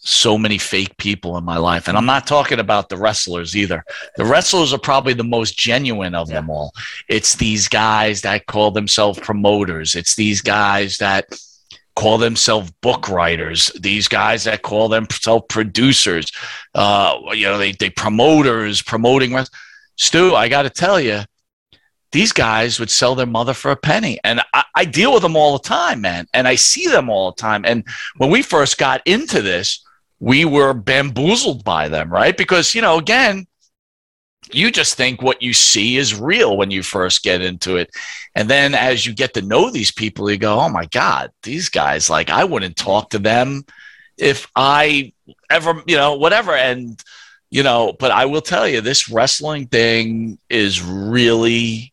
[0.00, 1.86] so many fake people in my life.
[1.86, 3.84] And I'm not talking about the wrestlers either.
[4.16, 6.36] The wrestlers are probably the most genuine of yeah.
[6.36, 6.72] them all.
[7.08, 9.94] It's these guys that call themselves promoters.
[9.94, 11.26] It's these guys that
[11.96, 13.70] call themselves book writers.
[13.78, 16.30] These guys that call themselves producers,
[16.74, 19.36] uh, you know, they they promoters promoting.
[19.96, 21.20] Stu, I got to tell you,
[22.12, 25.36] these guys would sell their mother for a penny, and I, I deal with them
[25.36, 27.64] all the time, man, and I see them all the time.
[27.64, 27.84] And
[28.16, 29.84] when we first got into this,
[30.18, 32.36] we were bamboozled by them, right?
[32.36, 33.46] Because you know, again,
[34.54, 37.90] you just think what you see is real when you first get into it.
[38.34, 41.68] And then as you get to know these people, you go, oh my God, these
[41.68, 43.64] guys, like I wouldn't talk to them
[44.18, 45.12] if I
[45.50, 46.54] ever, you know, whatever.
[46.54, 47.02] And,
[47.50, 51.92] you know, but I will tell you, this wrestling thing is really,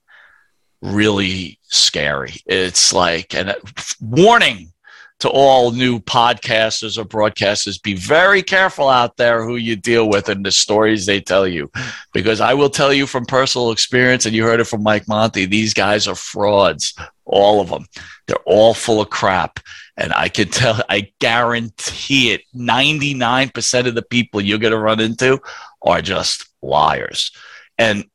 [0.82, 2.36] really scary.
[2.46, 3.56] It's like, and uh,
[4.00, 4.72] warning,
[5.20, 10.30] to all new podcasters or broadcasters be very careful out there who you deal with
[10.30, 11.72] and the stories they tell you.
[12.14, 15.46] Because i will tell you from personal experience and you heard it from mike monty
[15.46, 16.94] these guys are frauds
[17.26, 17.86] all of them
[18.28, 19.60] they're all full of crap.
[19.98, 25.00] And i can tell i guarantee it 99% of the people you're going to run
[25.00, 25.40] into
[25.82, 27.32] are just liars.
[27.78, 28.06] And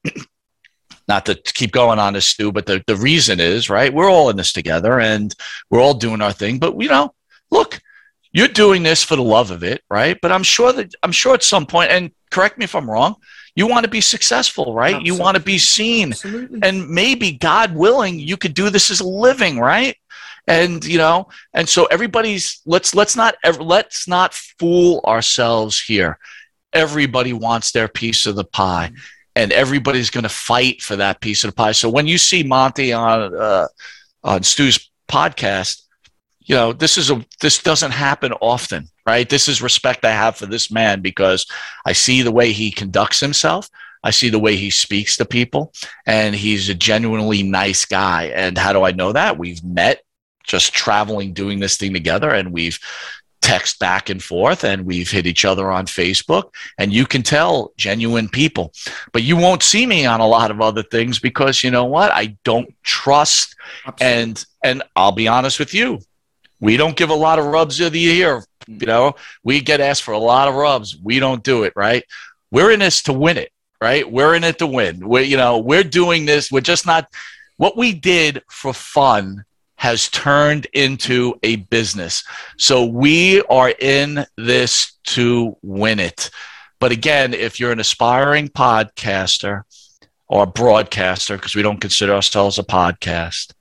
[1.08, 4.30] not to keep going on this, Stu, but the, the reason is, right, we're all
[4.30, 5.34] in this together and
[5.70, 6.58] we're all doing our thing.
[6.58, 7.14] But, you know,
[7.50, 7.80] look,
[8.32, 10.18] you're doing this for the love of it, right?
[10.22, 13.16] But I'm sure that, I'm sure at some point, and correct me if I'm wrong.
[13.54, 15.02] You want to be successful, right?
[15.02, 16.12] You want to be seen.
[16.12, 16.60] Absolutely.
[16.62, 19.94] And maybe, God willing, you could do this as a living, right?
[20.48, 26.18] And you know, and so everybody's let's let's not ever let's not fool ourselves here.
[26.72, 28.90] Everybody wants their piece of the pie,
[29.34, 31.72] and everybody's going to fight for that piece of the pie.
[31.72, 33.68] So when you see Monty on uh,
[34.22, 35.82] on Stu's podcast,
[36.40, 39.28] you know this is a this doesn't happen often right?
[39.28, 41.46] This is respect i have for this man because
[41.84, 43.68] i see the way he conducts himself.
[44.04, 45.72] I see the way he speaks to people
[46.06, 48.32] and he's a genuinely nice guy.
[48.34, 49.38] And how do i know that?
[49.38, 50.02] We've met
[50.44, 52.78] just traveling doing this thing together and we've
[53.42, 57.72] text back and forth and we've hit each other on facebook and you can tell
[57.76, 58.72] genuine people
[59.12, 62.10] but you won't see me on a lot of other things because you know what
[62.12, 63.54] i don't trust
[64.00, 65.98] and and i'll be honest with you
[66.62, 68.42] we don't give a lot of rubs of the year.
[68.68, 70.96] You know, we get asked for a lot of rubs.
[70.96, 72.04] We don't do it, right?
[72.52, 74.10] We're in this to win it, right?
[74.10, 75.06] We're in it to win.
[75.06, 76.52] We're, you know, we're doing this.
[76.52, 77.08] We're just not,
[77.56, 79.44] what we did for fun
[79.82, 82.22] has turned into a business.
[82.56, 86.30] So we are in this to win it.
[86.78, 89.62] But again, if you're an aspiring podcaster
[90.28, 93.54] or broadcaster, because we don't consider ourselves a podcast,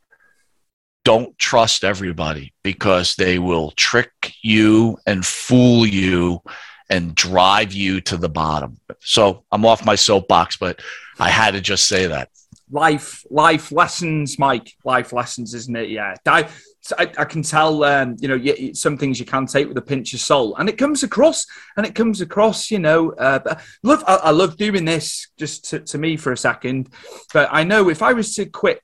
[1.04, 4.12] don't trust everybody because they will trick
[4.44, 6.40] you and fool you
[6.88, 8.78] and drive you to the bottom.
[9.00, 10.84] So I'm off my soapbox, but
[11.18, 12.30] I had to just say that.
[12.72, 14.74] Life, life lessons, Mike.
[14.84, 15.90] Life lessons, isn't it?
[15.90, 16.16] Yeah.
[16.26, 16.50] I,
[16.98, 20.20] I, can tell, um, you know, some things you can take with a pinch of
[20.20, 21.46] salt, and it comes across,
[21.78, 23.12] and it comes across, you know.
[23.12, 26.90] Uh, love, I, I, love doing this just to, to me for a second,
[27.34, 28.82] but I know if I was to quit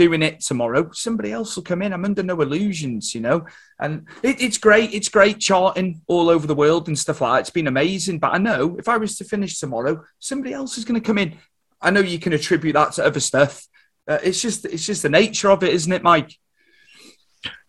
[0.00, 1.92] doing it tomorrow, somebody else will come in.
[1.92, 3.44] I'm under no illusions, you know.
[3.78, 4.94] And it, it's great.
[4.94, 7.40] It's great charting all over the world and stuff like that.
[7.40, 8.18] It's been amazing.
[8.18, 11.18] But I know if I was to finish tomorrow, somebody else is going to come
[11.18, 11.36] in.
[11.80, 13.66] I know you can attribute that to other stuff.
[14.06, 16.36] Uh, it's just it's just the nature of it, isn't it, Mike?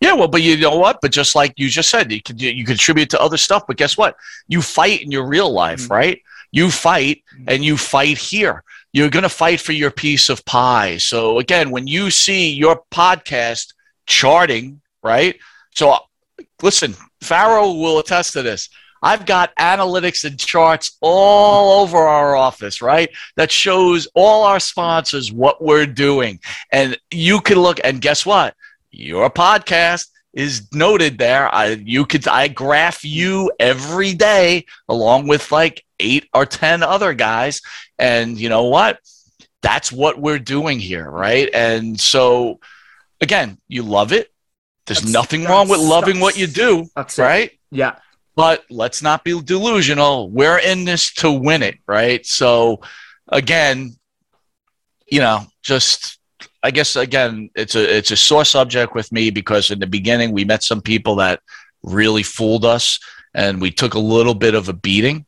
[0.01, 0.99] Yeah, well, but you know what?
[1.01, 3.63] But just like you just said, you can you contribute to other stuff.
[3.67, 4.15] But guess what?
[4.47, 5.93] You fight in your real life, mm-hmm.
[5.93, 6.21] right?
[6.51, 10.97] You fight and you fight here you're going to fight for your piece of pie.
[10.97, 13.73] So again, when you see your podcast
[14.05, 15.39] charting, right?
[15.75, 15.97] So
[16.61, 18.69] listen, Pharaoh will attest to this.
[19.01, 23.09] I've got analytics and charts all over our office, right?
[23.35, 26.39] That shows all our sponsors what we're doing.
[26.71, 28.55] And you can look and guess what?
[28.91, 31.53] Your podcast is noted there.
[31.53, 37.13] I you could I graph you every day along with like eight or ten other
[37.13, 37.61] guys,
[37.97, 38.99] and you know what?
[39.61, 41.49] That's what we're doing here, right?
[41.53, 42.59] And so,
[43.19, 44.31] again, you love it.
[44.87, 47.51] There's that's, nothing wrong with loving what you do, That's right?
[47.51, 47.59] It.
[47.69, 47.95] Yeah.
[48.35, 50.29] But let's not be delusional.
[50.29, 52.25] We're in this to win it, right?
[52.25, 52.81] So,
[53.27, 53.95] again,
[55.05, 56.17] you know, just
[56.63, 60.31] I guess again, it's a it's a sore subject with me because in the beginning
[60.31, 61.41] we met some people that
[61.83, 62.99] really fooled us,
[63.33, 65.25] and we took a little bit of a beating.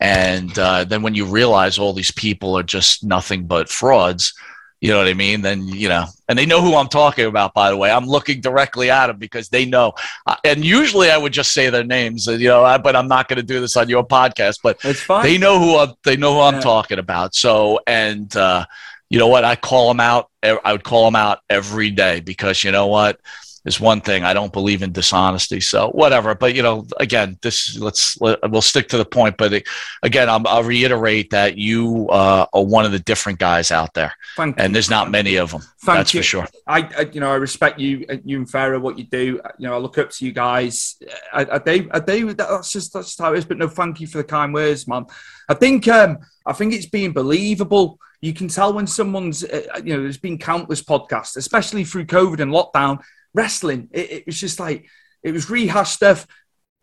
[0.00, 4.34] And uh, then when you realize all these people are just nothing but frauds,
[4.80, 5.42] you know what I mean?
[5.42, 7.54] Then you know, and they know who I'm talking about.
[7.54, 9.92] By the way, I'm looking directly at them because they know.
[10.26, 13.38] Uh, and usually I would just say their names, you know, but I'm not going
[13.38, 14.58] to do this on your podcast.
[14.62, 15.24] But it's fine.
[15.24, 17.34] They know who I'm, they know who I'm talking about.
[17.34, 18.34] So and.
[18.36, 18.66] Uh,
[19.08, 19.44] you know what?
[19.44, 20.30] I call them out.
[20.42, 23.20] I would call them out every day because you know what?
[23.66, 25.60] Is one thing I don't believe in dishonesty.
[25.60, 26.34] So whatever.
[26.34, 29.36] But you know, again, this let's let, we'll stick to the point.
[29.36, 29.68] But it,
[30.02, 34.14] again, i will reiterate that you uh, are one of the different guys out there,
[34.36, 35.62] Thank and there's not many of them.
[35.82, 36.20] Thank that's you.
[36.20, 36.46] for sure.
[36.66, 39.40] I, I, you know, I respect you, uh, you and Pharaoh, what you do.
[39.58, 40.96] You know, I look up to you guys.
[41.32, 42.32] I, I do, I do.
[42.34, 43.44] That's just that's just how it is.
[43.44, 45.06] But no, thank you for the kind words, man.
[45.48, 49.94] I think, um, I think it's being believable you can tell when someone's, uh, you
[49.94, 53.02] know, there's been countless podcasts, especially through COVID and lockdown,
[53.36, 53.88] wrestling.
[53.92, 54.88] It, it, was just like,
[55.22, 56.26] it was rehashed stuff.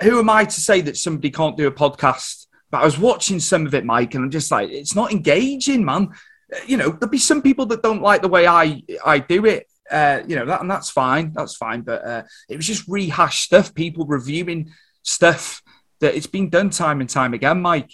[0.01, 2.45] Who am I to say that somebody can't do a podcast?
[2.71, 5.83] But I was watching some of it, Mike, and I'm just like, it's not engaging,
[5.83, 6.09] man.
[6.53, 9.45] Uh, you know, there'll be some people that don't like the way I I do
[9.45, 9.67] it.
[9.91, 11.33] Uh, you know, that, and that's fine.
[11.33, 11.81] That's fine.
[11.81, 14.71] But uh, it was just rehashed stuff, people reviewing
[15.03, 15.61] stuff
[15.99, 17.91] that it's been done time and time again, Mike.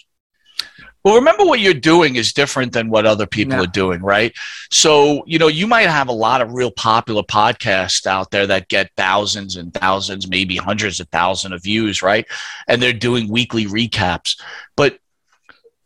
[1.02, 3.62] Well, remember what you're doing is different than what other people yeah.
[3.62, 4.34] are doing, right?
[4.70, 8.68] So, you know, you might have a lot of real popular podcasts out there that
[8.68, 12.26] get thousands and thousands, maybe hundreds of thousands of views, right?
[12.68, 14.40] And they're doing weekly recaps.
[14.76, 14.98] But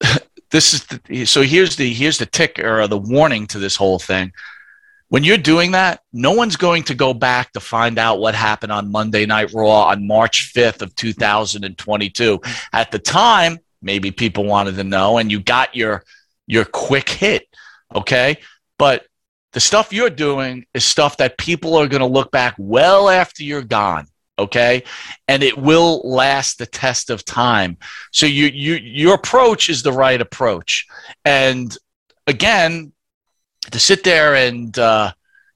[0.50, 4.00] this is the, so here's the here's the tick or the warning to this whole
[4.00, 4.32] thing.
[5.08, 8.72] When you're doing that, no one's going to go back to find out what happened
[8.72, 12.40] on Monday Night Raw on March 5th of 2022.
[12.72, 16.04] At the time, maybe people wanted to know, and you got your
[16.46, 17.46] your quick hit.
[17.94, 18.38] Okay,
[18.78, 19.06] but
[19.52, 23.44] the stuff you're doing is stuff that people are going to look back well after
[23.44, 24.08] you're gone
[24.38, 24.82] okay?
[25.28, 27.76] And it will last the test of time.
[28.12, 30.86] So you you your approach is the right approach.
[31.24, 31.76] And
[32.26, 32.92] again
[33.70, 35.12] to sit there and uh,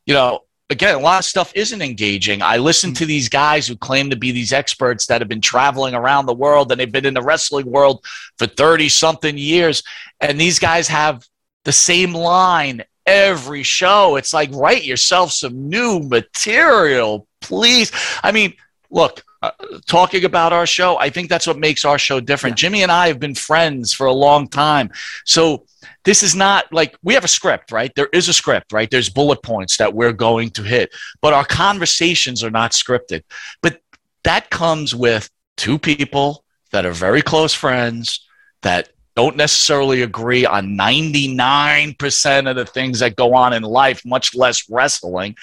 [0.07, 0.41] you know
[0.71, 2.43] again a lot of stuff isn't engaging.
[2.43, 5.95] I listen to these guys who claim to be these experts that have been traveling
[5.95, 8.05] around the world and they've been in the wrestling world
[8.37, 9.83] for 30 something years
[10.21, 11.27] and these guys have
[11.65, 14.17] the same line every show.
[14.17, 17.93] It's like write yourself some new material please.
[18.23, 18.55] I mean
[18.91, 19.51] look uh,
[19.87, 22.57] talking about our show i think that's what makes our show different.
[22.57, 24.91] Jimmy and i have been friends for a long time.
[25.25, 25.67] So
[26.09, 27.93] this is not like we have a script right?
[27.95, 28.91] There is a script right?
[28.91, 30.89] There's bullet points that we're going to hit
[31.21, 33.25] but our conversations are not scripted.
[33.61, 33.83] But
[34.25, 35.29] that comes with
[35.59, 38.27] two people that are very close friends
[38.63, 44.35] that don't necessarily agree on 99% of the things that go on in life much
[44.35, 45.37] less wrestling.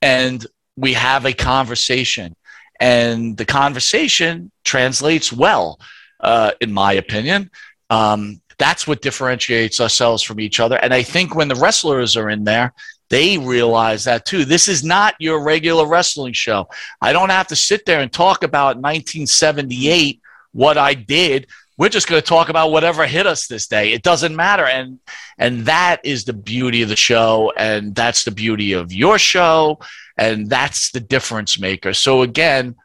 [0.00, 0.46] And
[0.76, 2.36] we have a conversation.
[2.78, 5.80] And the conversation translates well,
[6.20, 7.50] uh, in my opinion.
[7.90, 10.76] Um, that's what differentiates ourselves from each other.
[10.76, 12.72] And I think when the wrestlers are in there,
[13.10, 14.44] they realize that too.
[14.44, 16.68] This is not your regular wrestling show.
[17.00, 20.20] I don't have to sit there and talk about 1978,
[20.52, 21.46] what I did.
[21.76, 23.92] We're just going to talk about whatever hit us this day.
[23.92, 24.64] It doesn't matter.
[24.64, 25.00] And
[25.38, 29.80] and that is the beauty of the show and that's the beauty of your show
[30.16, 31.92] and that's the difference maker.
[31.92, 32.76] So again,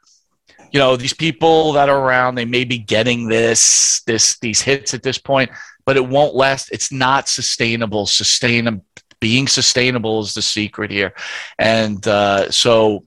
[0.71, 4.93] you know, these people that are around, they may be getting this, this, these hits
[4.93, 5.51] at this point,
[5.85, 6.69] but it won't last.
[6.71, 8.05] It's not sustainable.
[8.05, 8.81] Sustain
[9.19, 11.13] being sustainable is the secret here,
[11.57, 13.05] and uh, so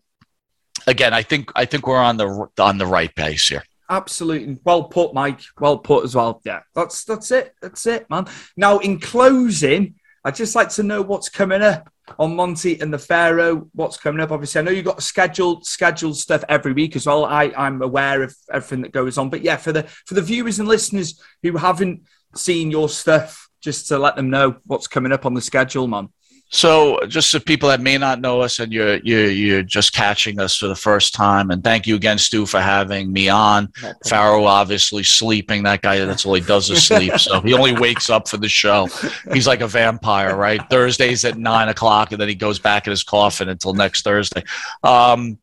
[0.86, 3.62] again, I think I think we're on the on the right pace here.
[3.88, 5.40] Absolutely, well put, Mike.
[5.58, 6.40] Well put as well.
[6.44, 7.54] Yeah, that's that's it.
[7.60, 8.26] That's it, man.
[8.56, 9.94] Now, in closing,
[10.24, 13.68] I'd just like to know what's coming up on Monty and the Pharaoh.
[13.74, 14.32] What's coming up?
[14.32, 17.24] Obviously, I know you've got scheduled scheduled stuff every week as well.
[17.24, 19.30] I, I'm aware of everything that goes on.
[19.30, 22.02] But yeah, for the for the viewers and listeners who haven't
[22.34, 26.08] seen your stuff, just to let them know what's coming up on the schedule, man.
[26.54, 30.38] So, just for people that may not know us and you're, you're, you're just catching
[30.38, 33.72] us for the first time, and thank you again, Stu, for having me on.
[34.06, 35.62] Pharaoh obviously sleeping.
[35.62, 37.18] That guy, that's all he does is sleep.
[37.18, 38.86] so he only wakes up for the show.
[39.32, 40.60] He's like a vampire, right?
[40.68, 44.44] Thursdays at nine o'clock, and then he goes back in his coffin until next Thursday.
[44.82, 45.38] Um,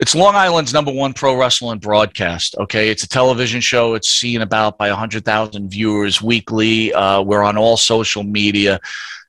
[0.00, 2.56] it's Long Island's number one pro wrestling broadcast.
[2.56, 3.94] Okay, it's a television show.
[3.94, 6.92] It's seen about by 100,000 viewers weekly.
[6.92, 8.80] Uh, we're on all social media.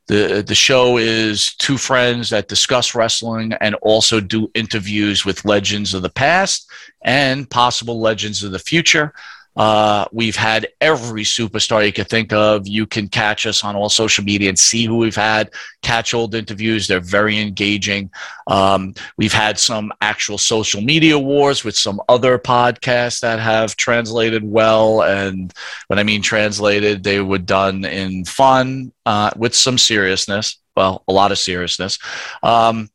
[0.10, 5.94] The, the show is two friends that discuss wrestling and also do interviews with legends
[5.94, 6.68] of the past
[7.04, 9.14] and possible legends of the future.
[9.56, 12.68] Uh, we've had every superstar you could think of.
[12.68, 16.36] You can catch us on all social media and see who we've had, catch old
[16.36, 16.88] interviews.
[16.88, 18.10] They're very engaging.
[18.48, 24.44] Um, we've had some actual social media wars with some other podcasts that have translated
[24.44, 25.02] well.
[25.04, 25.54] And
[25.88, 30.60] when I mean translated, they were done in fun uh, with some seriousness.
[30.76, 32.00] Well, a lot of seriousness.
[32.42, 32.90] Um,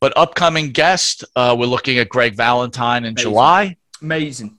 [0.00, 3.30] but upcoming guest, uh, we're looking at Greg Valentine in Amazing.
[3.30, 3.76] July.
[4.02, 4.58] Amazing.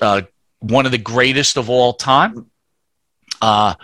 [0.00, 0.22] uh,
[0.60, 2.50] one of the greatest of all time.
[3.42, 3.74] Uh,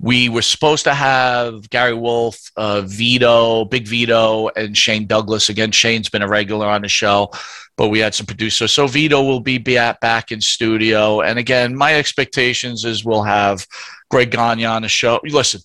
[0.00, 5.48] we were supposed to have Gary Wolf, uh, Vito, Big Vito, and Shane Douglas.
[5.48, 7.30] Again, Shane's been a regular on the show,
[7.76, 8.72] but we had some producers.
[8.72, 11.20] So Vito will be back in studio.
[11.20, 13.66] And again, my expectations is we'll have
[14.10, 15.20] Greg Gagne on the show.
[15.24, 15.60] Listen,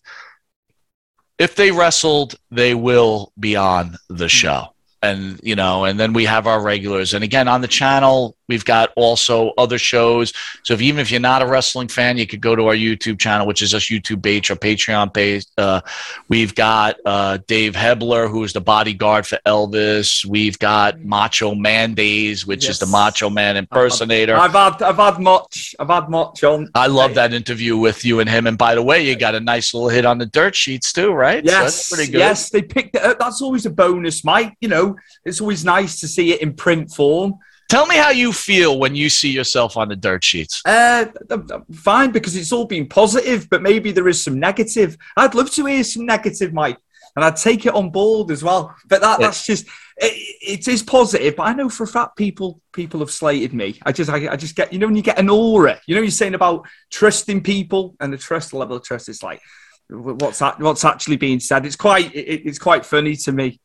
[1.40, 6.26] if they wrestled, they will be on the show and you know and then we
[6.26, 10.34] have our regulars and again on the channel we've got also other shows.
[10.64, 13.20] So if, even if you're not a wrestling fan you could go to our youtube
[13.20, 15.46] channel which is just youtube page or patreon page.
[15.58, 15.82] Uh,
[16.28, 20.26] we've got uh, dave hebler who is the bodyguard for elvis.
[20.26, 22.74] We've got macho man days which yes.
[22.74, 24.36] is the macho man impersonator.
[24.36, 28.20] I've, had i've had much i've had much on i love that interview with you
[28.20, 28.48] and him.
[28.48, 31.12] And by the way you got a nice little hit on the dirt sheets too
[31.12, 31.44] right?
[31.44, 32.20] Yes so pretty good.
[32.20, 33.20] yes they picked it up.
[33.20, 34.96] That's always a bonus mike you know.
[35.24, 37.36] It's always nice to see it in print form.
[37.70, 40.62] Tell me how you feel when you see yourself on the dirt sheets.
[40.66, 41.06] Uh,
[41.72, 44.98] fine, because it's all been positive, but maybe there is some negative.
[45.16, 46.80] I'd love to hear some negative, Mike,
[47.16, 48.76] and I'd take it on board as well.
[48.88, 49.68] But that, that's just
[49.98, 51.36] it, it is positive.
[51.36, 53.80] But I know for a fact people people have slated me.
[53.86, 55.80] I just I, I just get you know when you get an aura.
[55.86, 59.10] You know you're saying about trusting people and the trust level of trust.
[59.10, 59.42] is like
[59.90, 61.68] what's that, what's actually being said.
[61.68, 63.60] It's quite it, it's quite funny to me.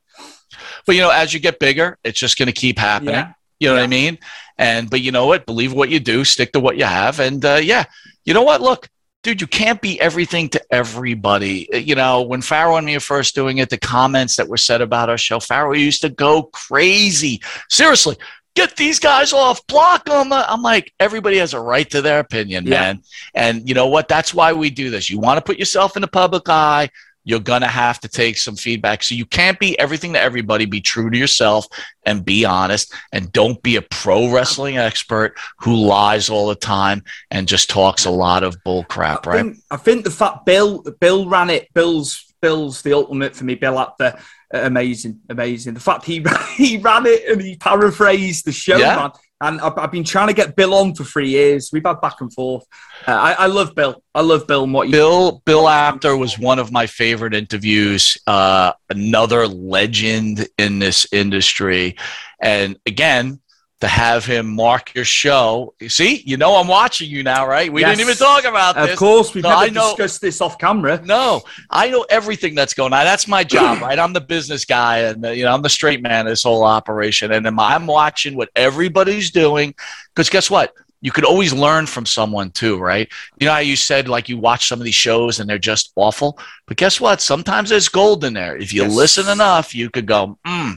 [0.85, 3.15] But you know, as you get bigger, it's just going to keep happening.
[3.15, 3.33] Yeah.
[3.61, 3.81] You know yeah.
[3.81, 4.19] what I mean?
[4.59, 5.47] And but you know what?
[5.47, 7.85] Believe what you do, stick to what you have, and uh, yeah,
[8.25, 8.61] you know what?
[8.61, 8.89] Look,
[9.23, 11.73] dude, you can't be everything to everybody.
[11.73, 14.57] Uh, you know, when Pharaoh and me were first doing it, the comments that were
[14.57, 17.43] said about our show, Pharaoh used to go crazy.
[17.69, 18.17] Seriously,
[18.55, 20.33] get these guys off, block them.
[20.33, 22.71] I'm like, everybody has a right to their opinion, yeah.
[22.71, 23.03] man.
[23.35, 24.09] And you know what?
[24.09, 25.11] That's why we do this.
[25.11, 26.91] You want to put yourself in the public eye
[27.25, 29.03] you're going to have to take some feedback.
[29.03, 30.67] So you can't be everything to everybody.
[30.67, 31.67] Be true to yourself
[32.05, 32.93] and be honest.
[33.13, 38.05] And don't be a pro wrestling expert who lies all the time and just talks
[38.05, 39.39] a lot of bull crap, right?
[39.39, 43.45] I think, I think the fact Bill, Bill ran it, Bill's, Bill's the ultimate for
[43.45, 43.55] me.
[43.55, 44.19] Bill at the
[44.53, 45.75] amazing, amazing.
[45.75, 46.25] The fact he,
[46.57, 48.97] he ran it and he paraphrased the show, yeah.
[48.97, 49.11] man
[49.41, 51.71] and I've, I've, been trying to get Bill on for three years.
[51.73, 52.65] We've had back and forth.
[53.07, 54.03] Uh, I, I, love Bill.
[54.15, 54.67] I love Bill.
[54.67, 58.17] What Bill Bill Apter was one of my favorite interviews.
[58.27, 61.97] Uh, another legend in this industry,
[62.41, 63.41] and again,
[63.85, 65.75] to have him mark your show.
[65.79, 67.71] You see, you know I'm watching you now, right?
[67.71, 67.91] We yes.
[67.91, 68.93] didn't even talk about this.
[68.93, 71.03] Of course, we've so never I know, discussed this off camera.
[71.05, 73.05] No, I know everything that's going on.
[73.05, 73.99] That's my job, right?
[73.99, 76.65] I'm the business guy, and uh, you know I'm the straight man of this whole
[76.65, 79.75] operation, and I'm watching what everybody's doing.
[80.15, 80.73] Because guess what?
[81.03, 83.07] You could always learn from someone too, right?
[83.39, 85.93] You know how you said like you watch some of these shows and they're just
[85.95, 87.21] awful, but guess what?
[87.21, 88.57] Sometimes there's gold in there.
[88.57, 88.95] If you yes.
[88.95, 90.73] listen enough, you could go, hmm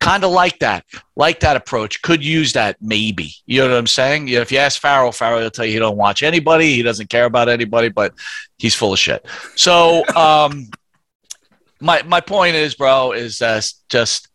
[0.00, 0.84] kind of like that,
[1.16, 2.02] like that approach.
[2.02, 3.32] Could use that maybe.
[3.46, 4.28] You know what I'm saying?
[4.28, 6.74] if you ask Pharaoh, Pharaoh will tell you he don't watch anybody.
[6.74, 8.14] He doesn't care about anybody, but
[8.58, 9.26] he's full of shit.
[9.56, 10.68] So, um,
[11.80, 14.28] my my point is, bro, is uh, just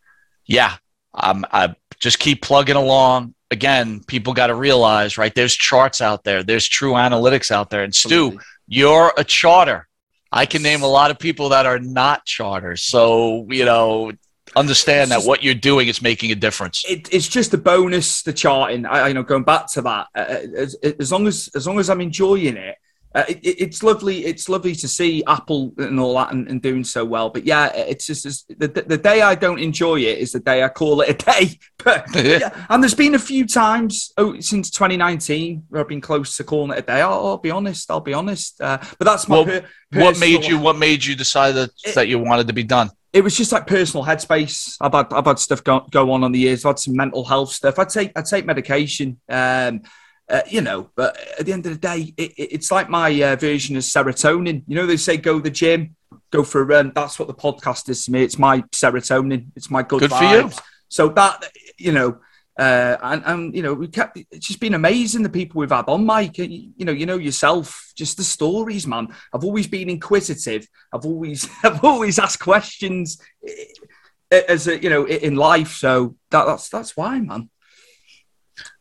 [0.46, 0.76] yeah,
[1.12, 3.34] I'm I just keep plugging along.
[3.50, 5.34] Again, people got to realize, right?
[5.34, 6.42] There's charts out there.
[6.42, 7.84] There's true analytics out there.
[7.84, 9.86] And Stu, you're a charter.
[10.32, 12.82] I can name a lot of people that are not charters.
[12.82, 14.10] So, you know,
[14.56, 16.84] understand that what you're doing is making a difference.
[16.88, 18.22] It, it's just a bonus.
[18.22, 21.48] The charting, I, you know, going back to that, uh, uh as, as, long as
[21.54, 22.76] as long as I'm enjoying it,
[23.14, 24.24] uh, it, it's lovely.
[24.24, 27.30] It's lovely to see Apple and all that and, and doing so well.
[27.30, 30.68] But yeah, it's just the, the day I don't enjoy it is the day I
[30.68, 31.58] call it a day.
[31.84, 36.34] But yeah, and there's been a few times oh, since 2019 where I've been close
[36.38, 37.02] to calling it a day.
[37.02, 37.90] I'll, I'll be honest.
[37.90, 38.58] I'll be honest.
[38.58, 39.36] Uh, but that's my.
[39.36, 40.58] Well, per, what made you?
[40.58, 42.88] What made you decide that it, that you wanted to be done?
[43.12, 44.76] it was just like personal headspace.
[44.80, 46.64] I've had I've had stuff go, go on on the years.
[46.64, 47.78] I've had some mental health stuff.
[47.78, 49.20] I take I take medication.
[49.28, 49.82] Um,
[50.28, 53.10] uh, you know, but at the end of the day, it, it, it's like my
[53.22, 54.62] uh, version of serotonin.
[54.66, 55.96] You know, they say go to the gym,
[56.30, 56.92] go for a run.
[56.94, 58.22] That's what the podcast is to me.
[58.22, 59.48] It's my serotonin.
[59.54, 60.40] It's my good, good vibes.
[60.40, 60.50] For you.
[60.88, 61.44] So that
[61.76, 62.18] you know,
[62.58, 65.88] uh, and, and you know, we kept it's just been amazing the people we've had
[65.88, 66.38] on, Mike.
[66.38, 69.08] You know, you know yourself, just the stories, man.
[69.32, 70.66] I've always been inquisitive.
[70.92, 75.74] I've always, I've always asked questions eh, as a, you know in life.
[75.74, 77.50] So that, that's that's why, man.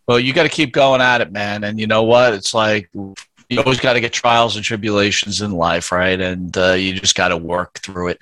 [0.08, 1.64] Well, you got to keep going at it, man.
[1.64, 2.34] And you know what?
[2.34, 6.20] It's like you always got to get trials and tribulations in life, right?
[6.20, 8.20] And uh, you just got to work through it.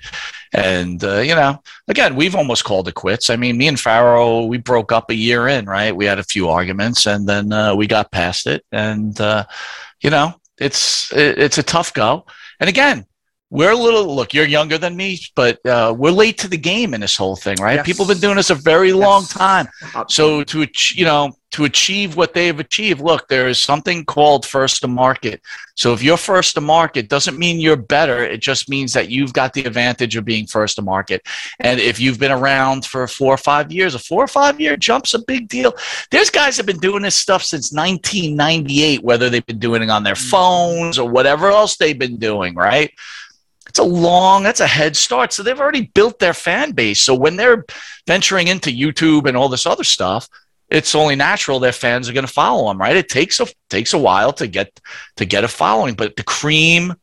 [0.52, 3.30] And uh, you know, again, we've almost called it quits.
[3.30, 5.94] I mean, me and Pharaoh, we broke up a year in, right?
[5.94, 8.64] We had a few arguments, and then uh, we got past it.
[8.70, 9.46] And uh,
[10.02, 12.26] you know, it's it, it's a tough go.
[12.60, 13.06] And again,
[13.50, 16.94] we're a little look you're younger than me but uh, we're late to the game
[16.94, 17.86] in this whole thing right yes.
[17.86, 19.32] people have been doing this a very long yes.
[19.34, 19.68] time
[20.08, 24.80] so to you know to achieve what they've achieved look there is something called first
[24.80, 25.40] to market
[25.74, 29.32] so if you're first to market doesn't mean you're better it just means that you've
[29.32, 31.22] got the advantage of being first to market
[31.60, 34.76] and if you've been around for four or five years a four or five year
[34.76, 35.72] jump's a big deal
[36.10, 39.90] there's guys that have been doing this stuff since 1998 whether they've been doing it
[39.90, 40.30] on their mm.
[40.30, 42.92] phones or whatever else they've been doing right
[43.72, 45.32] it's a long, that's a head start.
[45.32, 47.00] So they've already built their fan base.
[47.00, 47.64] So when they're
[48.06, 50.28] venturing into YouTube and all this other stuff,
[50.72, 52.96] it's only natural their fans are going to follow them, right?
[52.96, 54.80] It takes a takes a while to get
[55.16, 56.94] to get a following, but the cream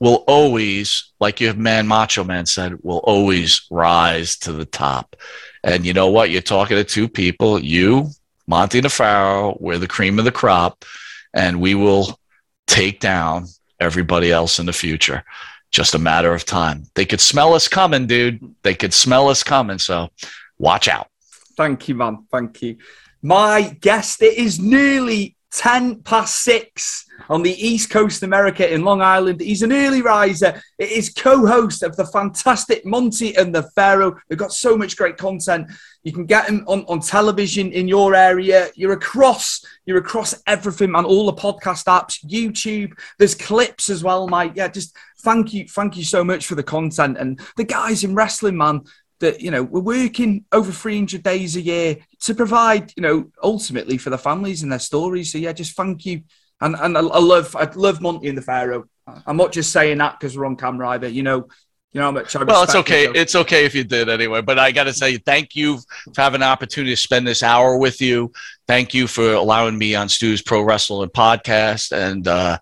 [0.00, 5.14] will always, like your man Macho Man said, will always rise to the top.
[5.62, 6.30] And you know what?
[6.30, 8.08] You're talking to two people, you,
[8.46, 10.86] Monty Nefaro, we're the cream of the crop,
[11.34, 12.18] and we will
[12.66, 13.46] take down
[13.78, 15.22] everybody else in the future
[15.70, 16.84] just a matter of time.
[16.94, 18.54] They could smell us coming, dude.
[18.62, 19.78] They could smell us coming.
[19.78, 20.10] So
[20.58, 21.08] watch out.
[21.56, 22.26] Thank you, man.
[22.30, 22.78] Thank you.
[23.22, 24.22] My guest.
[24.22, 29.40] It is nearly 10 past six on the East Coast America in Long Island.
[29.40, 30.62] He's an early riser.
[30.78, 34.16] It is co-host of the fantastic Monty and the Pharaoh.
[34.28, 35.70] They've got so much great content.
[36.04, 38.68] You can get him on, on television in your area.
[38.74, 41.04] You're across, you're across everything, man.
[41.04, 42.92] All the podcast apps, YouTube.
[43.18, 44.52] There's clips as well, Mike.
[44.54, 48.14] Yeah, just thank you, thank you so much for the content and the guys in
[48.14, 48.82] wrestling, man
[49.20, 53.96] that you know we're working over 300 days a year to provide you know ultimately
[53.96, 55.32] for the families and their stories.
[55.32, 56.22] So yeah just thank you.
[56.60, 58.86] And and i, I love i love monty and the pharaoh.
[59.26, 61.08] I'm not just saying that because we're on camera either.
[61.08, 61.48] You know
[61.92, 63.06] you know how much I well it's okay.
[63.06, 64.40] it, it's okay if you did anyway.
[64.42, 65.78] But i got to say thank you
[66.14, 68.32] for having an opportunity to spend this hour with you.
[68.66, 71.92] Thank you for allowing me on stu's pro wrestling podcast.
[71.92, 72.58] And uh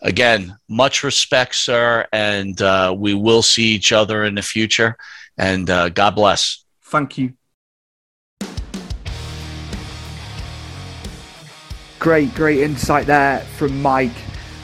[0.00, 2.06] again much respect sir.
[2.12, 4.96] And uh we will see each other in the future
[5.40, 6.64] and uh, God bless.
[6.82, 7.32] Thank you.
[11.98, 14.12] Great, great insight there from Mike.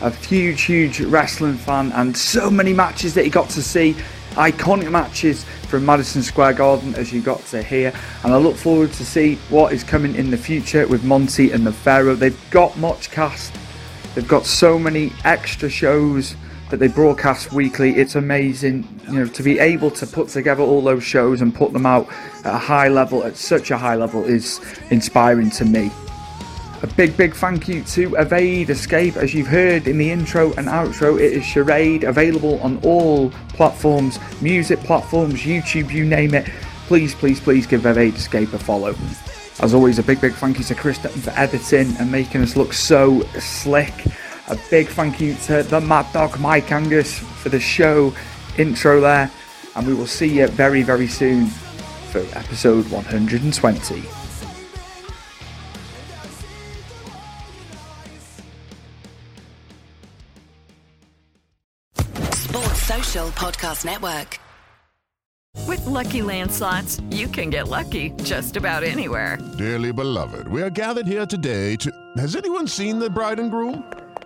[0.03, 3.97] A huge, huge wrestling fan, and so many matches that he got to see.
[4.33, 7.95] Iconic matches from Madison Square Garden, as you got to hear.
[8.23, 11.67] And I look forward to see what is coming in the future with Monty and
[11.67, 12.15] the Pharaoh.
[12.15, 13.55] They've got much cast.
[14.15, 16.37] They've got so many extra shows
[16.71, 17.97] that they broadcast weekly.
[17.97, 21.73] It's amazing, you know, to be able to put together all those shows and put
[21.73, 22.09] them out
[22.45, 24.61] at a high level, at such a high level, is
[24.91, 25.91] inspiring to me.
[26.83, 29.17] A big, big thank you to Evade Escape.
[29.17, 34.19] As you've heard in the intro and outro, it is Charade, available on all platforms,
[34.43, 36.47] music platforms, YouTube, you name it.
[36.87, 38.95] Please, please, please give Evade Escape a follow.
[39.61, 42.75] As always, a big, big thank you to Chris for editing and making us look
[42.75, 43.95] so slick.
[44.49, 48.15] A big thank you to the Mad Dog Mike Angus for the show
[48.57, 49.29] intro there.
[49.75, 54.03] And we will see you very, very soon for episode 120.
[62.33, 64.39] Sports Social Podcast Network.
[65.67, 69.39] With Lucky Land slots, you can get lucky just about anywhere.
[69.59, 71.91] Dearly beloved, we are gathered here today to.
[72.17, 73.85] Has anyone seen the bride and groom?